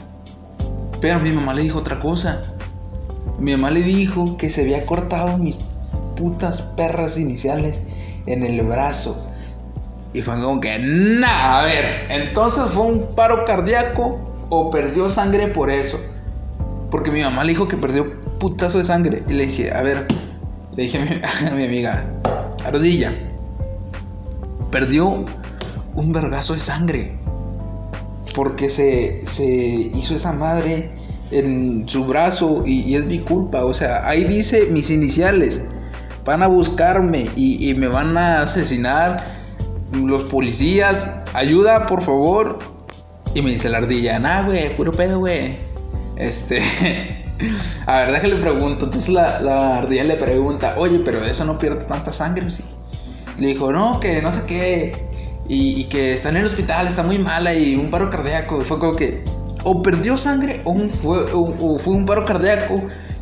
Pero 1.01 1.19
mi 1.19 1.31
mamá 1.31 1.53
le 1.53 1.63
dijo 1.63 1.79
otra 1.79 1.99
cosa. 1.99 2.41
Mi 3.39 3.55
mamá 3.55 3.71
le 3.71 3.81
dijo 3.81 4.37
que 4.37 4.49
se 4.49 4.61
había 4.61 4.85
cortado 4.85 5.37
mis 5.37 5.57
putas 6.17 6.61
perras 6.61 7.17
iniciales 7.17 7.81
en 8.25 8.43
el 8.43 8.61
brazo. 8.63 9.17
Y 10.13 10.21
fue 10.21 10.41
como 10.41 10.59
que, 10.59 10.77
nada, 10.79 11.61
a 11.61 11.65
ver, 11.65 12.11
entonces 12.11 12.63
fue 12.73 12.83
un 12.83 13.15
paro 13.15 13.45
cardíaco 13.45 14.19
o 14.49 14.69
perdió 14.69 15.09
sangre 15.09 15.47
por 15.47 15.69
eso. 15.69 15.99
Porque 16.89 17.11
mi 17.11 17.21
mamá 17.21 17.43
le 17.43 17.49
dijo 17.49 17.67
que 17.67 17.77
perdió 17.77 18.19
putazo 18.39 18.79
de 18.79 18.85
sangre. 18.85 19.23
Y 19.29 19.33
le 19.33 19.45
dije, 19.45 19.71
a 19.71 19.81
ver, 19.81 20.07
le 20.75 20.83
dije 20.83 20.97
a 20.97 21.01
mi, 21.01 21.09
a 21.51 21.55
mi 21.55 21.65
amiga, 21.65 22.05
Ardilla, 22.65 23.13
perdió 24.71 25.25
un 25.93 26.11
vergazo 26.11 26.53
de 26.53 26.59
sangre 26.59 27.18
porque 28.33 28.69
se, 28.69 29.21
hizo 29.93 30.15
esa 30.15 30.31
madre 30.31 30.91
en 31.31 31.87
su 31.87 32.05
brazo 32.05 32.63
y, 32.65 32.95
es 32.95 33.05
mi 33.05 33.19
culpa. 33.19 33.65
O 33.65 33.73
sea, 33.73 34.07
ahí 34.07 34.23
dice 34.23 34.67
mis 34.71 34.89
iniciales. 34.89 35.61
Van 36.25 36.43
a 36.43 36.47
buscarme 36.47 37.29
y, 37.35 37.73
me 37.75 37.87
van 37.87 38.17
a 38.17 38.41
asesinar 38.41 39.23
los 39.93 40.23
policías. 40.23 41.09
Ayuda, 41.33 41.87
por 41.87 42.01
favor. 42.01 42.59
Y 43.33 43.41
me 43.41 43.51
dice 43.51 43.69
la 43.69 43.77
ardilla, 43.77 44.19
nah, 44.19 44.43
güey, 44.43 44.75
puro 44.75 44.91
pedo, 44.91 45.19
güey. 45.19 45.57
Este. 46.15 46.61
a 47.85 48.05
ver, 48.05 48.23
le 48.27 48.35
pregunto. 48.37 48.85
Entonces 48.85 49.09
la, 49.09 49.39
la, 49.39 49.77
ardilla 49.77 50.03
le 50.03 50.15
pregunta, 50.15 50.75
oye, 50.77 50.99
pero 51.03 51.23
eso 51.23 51.45
no 51.45 51.57
pierde 51.57 51.85
tanta 51.85 52.11
sangre, 52.11 52.49
¿sí? 52.49 52.63
Le 53.37 53.47
dijo, 53.47 53.71
no, 53.71 53.99
que 53.99 54.21
no 54.21 54.31
sé 54.31 54.41
qué 54.45 54.93
y, 55.51 55.85
que 55.85 56.13
está 56.13 56.29
en 56.29 56.37
el 56.37 56.45
hospital, 56.45 56.87
está 56.87 57.01
muy 57.01 57.17
mala 57.17 57.55
y 57.55 57.75
un 57.75 57.89
paro 57.89 58.11
cardíaco. 58.11 58.63
Fue 58.63 58.77
como 58.77 58.93
que 58.93 59.23
o 59.63 59.81
perdió 59.81 60.15
sangre 60.15 60.61
o, 60.63 60.75
fue, 61.79 61.93
un 61.93 62.05
paro 62.05 62.23
cardíaco. 62.23 62.75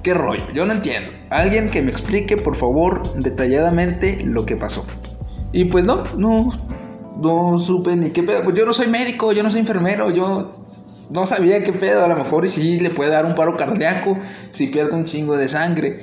¿Qué 0.03 0.13
rollo? 0.13 0.43
Yo 0.53 0.65
no 0.65 0.73
entiendo. 0.73 1.09
Alguien 1.29 1.69
que 1.69 1.81
me 1.81 1.89
explique, 1.89 2.35
por 2.35 2.55
favor, 2.57 3.15
detalladamente 3.15 4.23
lo 4.25 4.45
que 4.45 4.57
pasó. 4.57 4.85
Y 5.53 5.65
pues 5.65 5.85
no, 5.85 6.03
no, 6.17 6.49
no 7.21 7.57
supe 7.57 7.95
ni 7.95 8.11
qué 8.11 8.23
pedo. 8.23 8.43
Pues 8.43 8.55
yo 8.57 8.65
no 8.65 8.73
soy 8.73 8.87
médico, 8.87 9.31
yo 9.31 9.41
no 9.41 9.49
soy 9.49 9.61
enfermero, 9.61 10.11
yo 10.11 10.51
no 11.09 11.25
sabía 11.25 11.63
qué 11.63 11.71
pedo. 11.71 12.03
A 12.03 12.09
lo 12.09 12.17
mejor 12.17 12.45
y 12.45 12.49
sí 12.49 12.79
le 12.81 12.89
puede 12.89 13.09
dar 13.09 13.25
un 13.25 13.35
paro 13.35 13.55
cardíaco 13.55 14.17
si 14.51 14.67
pierde 14.67 14.93
un 14.95 15.05
chingo 15.05 15.37
de 15.37 15.47
sangre. 15.47 16.01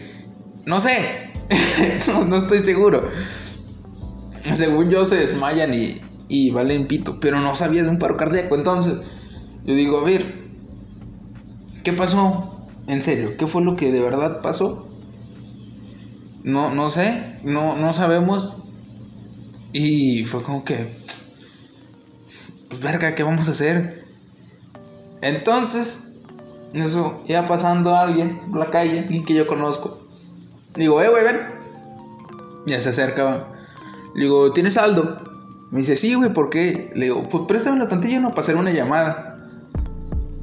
No 0.64 0.80
sé, 0.80 1.30
no, 2.08 2.24
no 2.24 2.36
estoy 2.36 2.60
seguro. 2.60 3.08
Según 4.52 4.90
yo 4.90 5.04
se 5.04 5.16
desmayan 5.16 5.72
y, 5.72 6.00
y 6.34 6.50
valen 6.50 6.88
pito, 6.88 7.20
pero 7.20 7.38
no 7.38 7.54
sabía 7.54 7.84
de 7.84 7.90
un 7.90 8.00
paro 8.00 8.16
cardíaco. 8.16 8.56
Entonces, 8.56 8.96
yo 9.64 9.74
digo, 9.76 9.98
a 9.98 10.04
ver, 10.04 10.34
¿qué 11.84 11.92
pasó? 11.92 12.66
En 12.88 13.02
serio, 13.02 13.36
¿qué 13.38 13.46
fue 13.46 13.62
lo 13.62 13.76
que 13.76 13.92
de 13.92 14.02
verdad 14.02 14.42
pasó? 14.42 14.88
No, 16.42 16.74
no 16.74 16.90
sé, 16.90 17.38
no, 17.44 17.76
no 17.76 17.92
sabemos. 17.92 18.64
Y 19.72 20.24
fue 20.24 20.42
como 20.42 20.64
que, 20.64 20.88
pues 22.68 22.80
verga, 22.80 23.14
¿qué 23.14 23.22
vamos 23.22 23.46
a 23.46 23.52
hacer? 23.52 24.04
Entonces, 25.22 26.02
eso, 26.72 27.22
iba 27.28 27.46
pasando 27.46 27.94
alguien 27.94 28.50
por 28.50 28.58
la 28.58 28.70
calle, 28.70 28.98
alguien 28.98 29.24
que 29.24 29.34
yo 29.34 29.46
conozco. 29.46 30.00
Digo, 30.74 31.00
eh, 31.00 31.08
güey, 31.08 31.22
ven. 31.22 31.38
Ya 32.66 32.80
se 32.80 32.88
acerca. 32.88 33.46
Digo, 34.16 34.52
¿tienes 34.52 34.74
saldo? 34.74 35.33
Me 35.74 35.80
dice, 35.80 35.96
sí, 35.96 36.14
güey, 36.14 36.32
¿por 36.32 36.50
qué? 36.50 36.92
Le 36.94 37.06
digo, 37.06 37.24
pues 37.24 37.46
préstamelo 37.48 37.88
tantillo, 37.88 38.20
no, 38.20 38.28
para 38.30 38.42
hacer 38.42 38.54
una 38.54 38.70
llamada. 38.70 39.40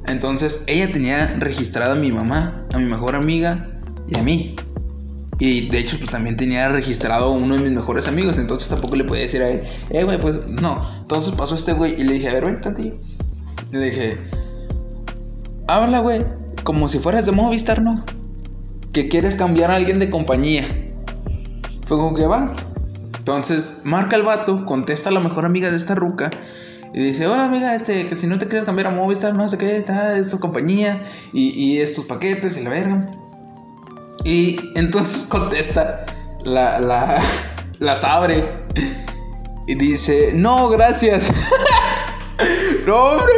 Entonces, 0.06 0.62
ella 0.66 0.92
tenía 0.92 1.38
registrada 1.38 1.94
a 1.94 1.96
mi 1.96 2.12
mamá, 2.12 2.66
a 2.74 2.78
mi 2.78 2.84
mejor 2.84 3.16
amiga 3.16 3.80
y 4.06 4.18
a 4.18 4.22
mí. 4.22 4.56
Y 5.38 5.70
de 5.70 5.78
hecho, 5.78 5.96
pues 5.96 6.10
también 6.10 6.36
tenía 6.36 6.68
registrado 6.68 7.24
a 7.24 7.30
uno 7.30 7.56
de 7.56 7.62
mis 7.62 7.72
mejores 7.72 8.06
amigos. 8.08 8.36
Entonces 8.36 8.68
tampoco 8.68 8.94
le 8.94 9.04
podía 9.04 9.22
decir 9.22 9.40
a 9.40 9.48
él, 9.48 9.62
eh, 9.88 10.04
güey, 10.04 10.20
pues 10.20 10.46
no. 10.46 10.86
Entonces 11.00 11.32
pasó 11.32 11.54
este 11.54 11.72
güey 11.72 11.94
y 11.98 12.04
le 12.04 12.12
dije, 12.12 12.28
a 12.28 12.34
ver, 12.34 12.44
ven 12.44 12.60
tantillo. 12.60 12.98
Y 13.72 13.76
le 13.78 13.86
dije, 13.86 14.18
habla, 15.66 16.00
güey, 16.00 16.26
como 16.62 16.90
si 16.90 16.98
fueras 16.98 17.24
de 17.24 17.32
Movistar, 17.32 17.80
¿no? 17.80 18.04
Que 18.92 19.08
quieres 19.08 19.34
cambiar 19.34 19.70
a 19.70 19.76
alguien 19.76 19.98
de 19.98 20.10
compañía. 20.10 20.66
Fue 21.86 21.96
como 21.96 22.12
que 22.12 22.26
va. 22.26 22.54
Entonces, 23.22 23.82
marca 23.84 24.16
el 24.16 24.24
vato, 24.24 24.66
contesta 24.66 25.08
a 25.08 25.12
la 25.12 25.20
mejor 25.20 25.44
amiga 25.44 25.70
de 25.70 25.76
esta 25.76 25.94
ruca. 25.94 26.32
Y 26.92 26.98
dice, 26.98 27.28
hola 27.28 27.44
amiga, 27.44 27.72
este, 27.72 28.08
que 28.08 28.16
si 28.16 28.26
no 28.26 28.36
te 28.36 28.48
quieres 28.48 28.64
cambiar 28.64 28.88
a 28.88 28.90
Movistar, 28.90 29.32
no 29.32 29.48
sé 29.48 29.58
qué, 29.58 29.76
esta 29.76 30.38
compañía 30.40 31.00
y, 31.32 31.50
y 31.50 31.78
estos 31.78 32.04
paquetes 32.04 32.56
y 32.56 32.64
la 32.64 32.70
verga. 32.70 33.06
Y 34.24 34.58
entonces 34.74 35.22
contesta, 35.28 36.04
la, 36.42 36.80
la, 36.80 37.22
las 37.78 38.02
abre 38.02 38.44
y 39.68 39.76
dice, 39.76 40.32
no, 40.34 40.68
gracias. 40.68 41.30
no, 42.86 42.96
hombre. 42.96 43.34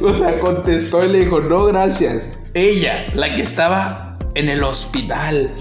o 0.00 0.14
sea, 0.14 0.38
contestó 0.38 1.04
y 1.04 1.08
le 1.08 1.20
dijo, 1.24 1.40
no, 1.40 1.64
gracias. 1.64 2.28
Ella, 2.54 3.04
la 3.14 3.34
que 3.34 3.42
estaba 3.42 4.16
en 4.36 4.48
el 4.48 4.62
hospital. 4.62 5.52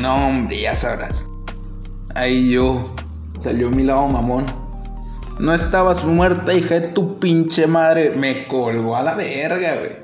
No, 0.00 0.28
hombre, 0.28 0.60
ya 0.60 0.74
sabrás. 0.74 1.26
Ahí 2.14 2.52
yo 2.52 2.94
salió 3.40 3.70
mi 3.70 3.82
lado 3.82 4.08
mamón. 4.08 4.46
No 5.38 5.54
estabas 5.54 6.04
muerta, 6.04 6.54
hija 6.54 6.80
de 6.80 6.88
tu 6.88 7.18
pinche 7.18 7.66
madre. 7.66 8.12
Me 8.16 8.46
colgó 8.46 8.96
a 8.96 9.02
la 9.02 9.14
verga, 9.14 9.76
güey. 9.76 10.02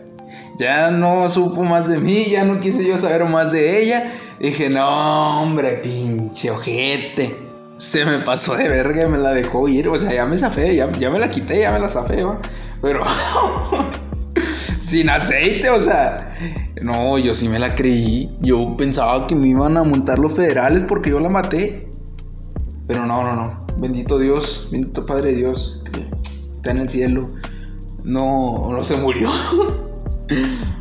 Ya 0.58 0.90
no 0.90 1.28
supo 1.28 1.62
más 1.62 1.88
de 1.88 1.98
mí, 1.98 2.24
ya 2.24 2.44
no 2.44 2.58
quise 2.60 2.84
yo 2.84 2.98
saber 2.98 3.24
más 3.24 3.52
de 3.52 3.82
ella. 3.82 4.12
Dije, 4.40 4.68
no, 4.68 5.42
hombre, 5.42 5.80
pinche 5.82 6.50
ojete. 6.50 7.36
Se 7.76 8.04
me 8.04 8.18
pasó 8.18 8.56
de 8.56 8.68
verga, 8.68 9.08
me 9.08 9.18
la 9.18 9.32
dejó 9.32 9.68
ir. 9.68 9.88
O 9.88 9.98
sea, 9.98 10.12
ya 10.12 10.26
me 10.26 10.36
zafé, 10.36 10.74
ya, 10.74 10.90
ya 10.92 11.10
me 11.10 11.20
la 11.20 11.30
quité, 11.30 11.60
ya 11.60 11.70
me 11.70 11.78
la 11.78 11.88
zafé, 11.88 12.24
¿va? 12.24 12.40
Pero 12.82 13.04
sin 14.88 15.10
aceite, 15.10 15.70
o 15.70 15.80
sea. 15.80 16.34
No, 16.82 17.18
yo 17.18 17.34
sí 17.34 17.48
me 17.48 17.58
la 17.58 17.74
creí. 17.74 18.36
Yo 18.40 18.76
pensaba 18.76 19.26
que 19.26 19.34
me 19.34 19.48
iban 19.48 19.76
a 19.76 19.84
montar 19.84 20.18
los 20.18 20.32
federales 20.32 20.82
porque 20.88 21.10
yo 21.10 21.20
la 21.20 21.28
maté. 21.28 21.90
Pero 22.86 23.04
no, 23.04 23.22
no, 23.22 23.36
no. 23.36 23.66
Bendito 23.76 24.18
Dios, 24.18 24.68
bendito 24.72 25.04
Padre 25.06 25.32
Dios, 25.34 25.82
que 25.92 26.08
está 26.22 26.70
en 26.70 26.78
el 26.78 26.88
cielo. 26.88 27.30
No, 28.02 28.70
no 28.72 28.84
se 28.84 28.96
murió. 28.96 29.28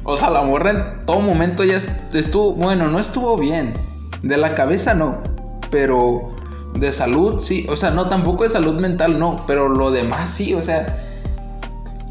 O 0.03 0.17
sea, 0.17 0.29
la 0.29 0.43
morra 0.43 0.71
en 0.71 1.05
todo 1.05 1.21
momento 1.21 1.63
ya 1.63 1.77
estuvo, 2.13 2.53
bueno, 2.55 2.89
no 2.89 2.99
estuvo 2.99 3.37
bien. 3.37 3.73
De 4.21 4.35
la 4.35 4.55
cabeza 4.55 4.93
no, 4.93 5.21
pero 5.69 6.35
de 6.75 6.91
salud 6.91 7.39
sí. 7.39 7.65
O 7.69 7.77
sea, 7.77 7.91
no, 7.91 8.07
tampoco 8.09 8.43
de 8.43 8.49
salud 8.49 8.79
mental 8.79 9.19
no, 9.19 9.43
pero 9.47 9.69
lo 9.69 9.89
demás 9.91 10.29
sí, 10.29 10.53
o 10.53 10.61
sea. 10.61 11.06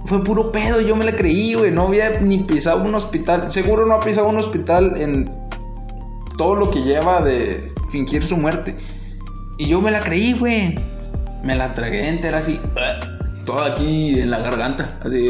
Fue 0.07 0.23
puro 0.23 0.53
pedo, 0.53 0.81
yo 0.81 0.95
me 0.95 1.05
la 1.05 1.17
creí, 1.17 1.55
güey. 1.55 1.73
No 1.73 1.89
había 1.89 2.21
ni 2.21 2.39
pisado 2.39 2.83
un 2.83 2.95
hospital. 2.95 3.51
Seguro 3.51 3.87
no 3.87 3.95
ha 3.95 4.01
pisado 4.01 4.29
un 4.29 4.39
hospital 4.39 4.95
en 4.97 5.31
todo 6.39 6.55
lo 6.55 6.71
que 6.71 6.83
lleva 6.83 7.21
de 7.23 7.73
fingir 7.91 8.23
su 8.23 8.37
muerte. 8.37 8.77
Y 9.59 9.67
yo 9.67 9.81
me 9.81 9.91
la 9.91 10.01
creí, 10.01 10.33
güey. 10.35 10.79
Me 11.43 11.57
la 11.57 11.75
tragué 11.75 12.09
entera 12.09 12.39
así. 12.39 12.61
Todo 13.45 13.61
aquí 13.63 14.21
en 14.21 14.31
la 14.31 14.39
garganta. 14.39 14.99
Así. 15.03 15.29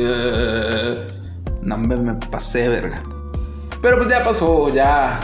No 1.63 1.79
me, 1.79 1.97
me 1.97 2.15
pasé, 2.15 2.69
verga. 2.69 3.03
Pero 3.81 3.97
pues 3.97 4.09
ya 4.11 4.23
pasó, 4.25 4.73
ya. 4.75 5.21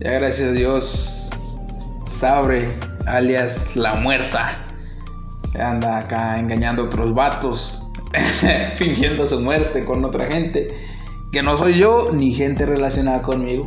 Ya 0.00 0.10
gracias 0.10 0.50
a 0.50 0.52
Dios. 0.52 1.30
Sabre, 2.04 2.68
alias 3.06 3.76
la 3.76 3.94
muerta. 3.94 4.65
Anda 5.54 5.98
acá 5.98 6.38
engañando 6.38 6.82
a 6.82 6.86
otros 6.86 7.14
vatos. 7.14 7.82
fingiendo 8.74 9.26
su 9.26 9.40
muerte 9.40 9.84
con 9.84 10.04
otra 10.04 10.26
gente. 10.26 10.76
Que 11.32 11.42
no 11.42 11.56
soy 11.56 11.78
yo 11.78 12.10
ni 12.12 12.32
gente 12.32 12.66
relacionada 12.66 13.22
conmigo. 13.22 13.66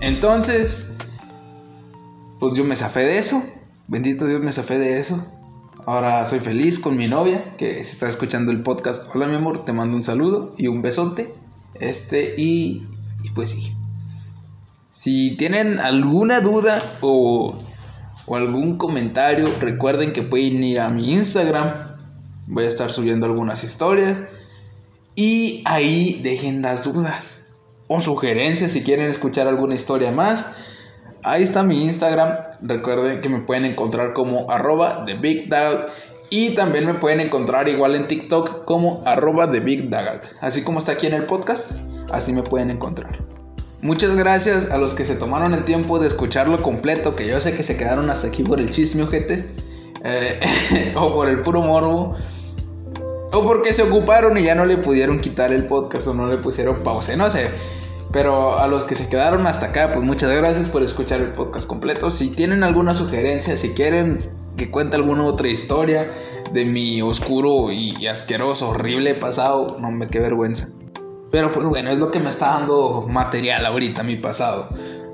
Entonces, 0.00 0.88
pues 2.38 2.54
yo 2.54 2.64
me 2.64 2.76
zafé 2.76 3.00
de 3.00 3.18
eso. 3.18 3.42
Bendito 3.86 4.26
Dios 4.26 4.40
me 4.40 4.52
zafé 4.52 4.78
de 4.78 4.98
eso. 4.98 5.24
Ahora 5.86 6.26
soy 6.26 6.40
feliz 6.40 6.78
con 6.78 6.96
mi 6.96 7.08
novia 7.08 7.56
que 7.56 7.72
se 7.72 7.80
está 7.80 8.08
escuchando 8.08 8.52
el 8.52 8.62
podcast. 8.62 9.04
Hola 9.14 9.26
mi 9.26 9.36
amor, 9.36 9.64
te 9.64 9.72
mando 9.72 9.96
un 9.96 10.02
saludo 10.02 10.50
y 10.58 10.66
un 10.66 10.82
besote. 10.82 11.32
Este 11.74 12.34
y, 12.36 12.86
y 13.24 13.30
pues 13.34 13.50
sí. 13.50 13.74
Si 14.90 15.36
tienen 15.36 15.78
alguna 15.78 16.40
duda 16.40 16.82
o, 17.00 17.58
o 18.28 18.36
algún 18.36 18.76
comentario, 18.76 19.48
recuerden 19.58 20.12
que 20.12 20.22
pueden 20.22 20.62
ir 20.62 20.80
a 20.80 20.90
mi 20.90 21.12
Instagram. 21.12 21.96
Voy 22.46 22.64
a 22.64 22.68
estar 22.68 22.90
subiendo 22.90 23.26
algunas 23.26 23.64
historias. 23.64 24.20
Y 25.14 25.62
ahí 25.64 26.20
dejen 26.22 26.62
las 26.62 26.84
dudas 26.84 27.46
o 27.88 28.00
sugerencias 28.00 28.70
si 28.70 28.82
quieren 28.82 29.08
escuchar 29.08 29.48
alguna 29.48 29.74
historia 29.74 30.12
más. 30.12 30.46
Ahí 31.24 31.42
está 31.42 31.62
mi 31.62 31.84
Instagram. 31.84 32.36
Recuerden 32.62 33.20
que 33.20 33.28
me 33.28 33.40
pueden 33.40 33.64
encontrar 33.64 34.12
como 34.12 34.50
arroba 34.50 35.04
de 35.04 35.14
Big 35.14 35.48
Y 36.30 36.50
también 36.50 36.86
me 36.86 36.94
pueden 36.94 37.20
encontrar 37.20 37.68
igual 37.68 37.96
en 37.96 38.06
TikTok 38.06 38.64
como 38.64 39.02
arroba 39.06 39.46
de 39.46 39.60
Big 39.60 39.90
Así 40.40 40.62
como 40.62 40.78
está 40.78 40.92
aquí 40.92 41.06
en 41.06 41.14
el 41.14 41.26
podcast, 41.26 41.72
así 42.10 42.32
me 42.32 42.42
pueden 42.42 42.70
encontrar. 42.70 43.37
Muchas 43.80 44.16
gracias 44.16 44.70
a 44.72 44.78
los 44.78 44.94
que 44.94 45.04
se 45.04 45.14
tomaron 45.14 45.54
el 45.54 45.64
tiempo 45.64 46.00
de 46.00 46.08
escucharlo 46.08 46.60
completo, 46.62 47.14
que 47.14 47.28
yo 47.28 47.40
sé 47.40 47.54
que 47.54 47.62
se 47.62 47.76
quedaron 47.76 48.10
hasta 48.10 48.26
aquí 48.26 48.42
por 48.42 48.60
el 48.60 48.70
chisme, 48.72 49.04
ojete. 49.04 49.46
Eh, 50.04 50.40
o 50.96 51.14
por 51.14 51.28
el 51.28 51.40
puro 51.42 51.62
morbo. 51.62 52.16
O 53.32 53.44
porque 53.44 53.72
se 53.72 53.82
ocuparon 53.82 54.36
y 54.36 54.42
ya 54.42 54.56
no 54.56 54.64
le 54.64 54.78
pudieron 54.78 55.20
quitar 55.20 55.52
el 55.52 55.66
podcast 55.66 56.08
o 56.08 56.14
no 56.14 56.26
le 56.26 56.38
pusieron 56.38 56.82
pausa. 56.82 57.14
No 57.14 57.30
sé. 57.30 57.50
Pero 58.10 58.58
a 58.58 58.66
los 58.66 58.84
que 58.84 58.96
se 58.96 59.08
quedaron 59.08 59.46
hasta 59.46 59.66
acá, 59.66 59.92
pues 59.92 60.04
muchas 60.04 60.32
gracias 60.32 60.70
por 60.70 60.82
escuchar 60.82 61.20
el 61.20 61.32
podcast 61.32 61.68
completo. 61.68 62.10
Si 62.10 62.30
tienen 62.30 62.64
alguna 62.64 62.94
sugerencia, 62.96 63.56
si 63.56 63.70
quieren 63.70 64.18
que 64.56 64.70
cuente 64.70 64.96
alguna 64.96 65.24
otra 65.24 65.48
historia 65.48 66.10
de 66.52 66.64
mi 66.64 67.00
oscuro 67.02 67.70
y 67.70 68.06
asqueroso, 68.06 68.70
horrible 68.70 69.14
pasado, 69.14 69.76
no 69.78 69.90
me 69.92 70.08
qué 70.08 70.20
vergüenza. 70.20 70.68
Pero 71.30 71.52
pues 71.52 71.66
bueno, 71.66 71.90
es 71.90 71.98
lo 71.98 72.10
que 72.10 72.20
me 72.20 72.30
está 72.30 72.50
dando 72.50 73.06
material 73.08 73.66
ahorita, 73.66 74.02
mi 74.02 74.16
pasado. 74.16 74.68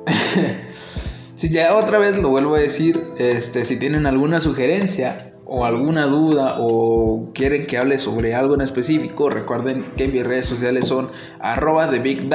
si 1.34 1.50
ya 1.50 1.74
otra 1.74 1.98
vez 1.98 2.18
lo 2.18 2.30
vuelvo 2.30 2.54
a 2.54 2.58
decir, 2.58 3.12
este, 3.18 3.64
si 3.64 3.76
tienen 3.76 4.06
alguna 4.06 4.40
sugerencia, 4.40 5.32
o 5.46 5.64
alguna 5.64 6.06
duda 6.06 6.56
o 6.58 7.30
quieren 7.34 7.66
que 7.66 7.78
hable 7.78 7.98
sobre 7.98 8.34
algo 8.34 8.54
en 8.54 8.62
específico, 8.62 9.30
recuerden 9.30 9.84
que 9.96 10.08
mis 10.08 10.24
redes 10.24 10.46
sociales 10.46 10.86
son 10.86 11.10
arroba 11.40 11.86
de 11.86 11.98
Big 11.98 12.30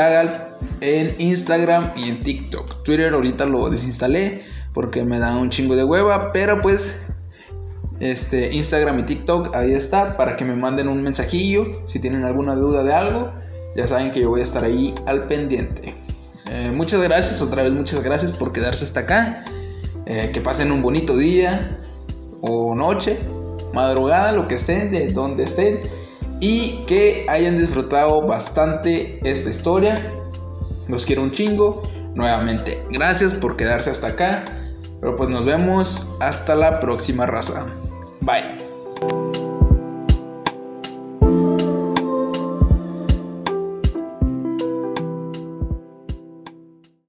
en 0.81 1.15
Instagram 1.17 1.91
y 1.95 2.09
en 2.09 2.23
TikTok. 2.23 2.83
Twitter 2.83 3.13
ahorita 3.13 3.45
lo 3.45 3.69
desinstalé 3.69 4.41
porque 4.73 5.03
me 5.03 5.19
da 5.19 5.35
un 5.37 5.49
chingo 5.49 5.75
de 5.75 5.83
hueva, 5.83 6.31
pero 6.31 6.61
pues 6.61 7.01
este 7.99 8.53
Instagram 8.53 8.99
y 8.99 9.03
TikTok 9.03 9.55
ahí 9.55 9.73
está 9.73 10.15
para 10.15 10.35
que 10.37 10.45
me 10.45 10.55
manden 10.55 10.87
un 10.87 11.01
mensajillo 11.01 11.65
si 11.87 11.99
tienen 11.99 12.23
alguna 12.23 12.55
duda 12.55 12.83
de 12.83 12.93
algo. 12.93 13.31
Ya 13.75 13.87
saben 13.87 14.11
que 14.11 14.21
yo 14.21 14.29
voy 14.29 14.41
a 14.41 14.43
estar 14.43 14.63
ahí 14.63 14.93
al 15.05 15.27
pendiente. 15.27 15.93
Eh, 16.51 16.71
muchas 16.73 17.01
gracias, 17.01 17.41
otra 17.41 17.63
vez 17.63 17.71
muchas 17.71 18.01
gracias 18.03 18.33
por 18.33 18.51
quedarse 18.51 18.83
hasta 18.85 19.01
acá. 19.01 19.43
Eh, 20.05 20.31
que 20.33 20.41
pasen 20.41 20.71
un 20.71 20.81
bonito 20.81 21.15
día 21.15 21.77
o 22.41 22.73
noche, 22.73 23.19
madrugada, 23.73 24.31
lo 24.31 24.47
que 24.47 24.55
estén, 24.55 24.91
de 24.91 25.11
donde 25.11 25.43
estén, 25.43 25.81
y 26.39 26.83
que 26.87 27.25
hayan 27.29 27.57
disfrutado 27.57 28.25
bastante 28.25 29.19
esta 29.29 29.49
historia. 29.49 30.11
Los 30.87 31.05
quiero 31.05 31.21
un 31.21 31.31
chingo. 31.31 31.83
Nuevamente, 32.15 32.83
gracias 32.89 33.33
por 33.33 33.55
quedarse 33.55 33.91
hasta 33.91 34.07
acá. 34.07 34.45
Pero 34.99 35.15
pues 35.15 35.29
nos 35.29 35.45
vemos 35.45 36.07
hasta 36.19 36.55
la 36.55 36.79
próxima 36.79 37.25
raza. 37.25 37.67
Bye. 38.21 39.48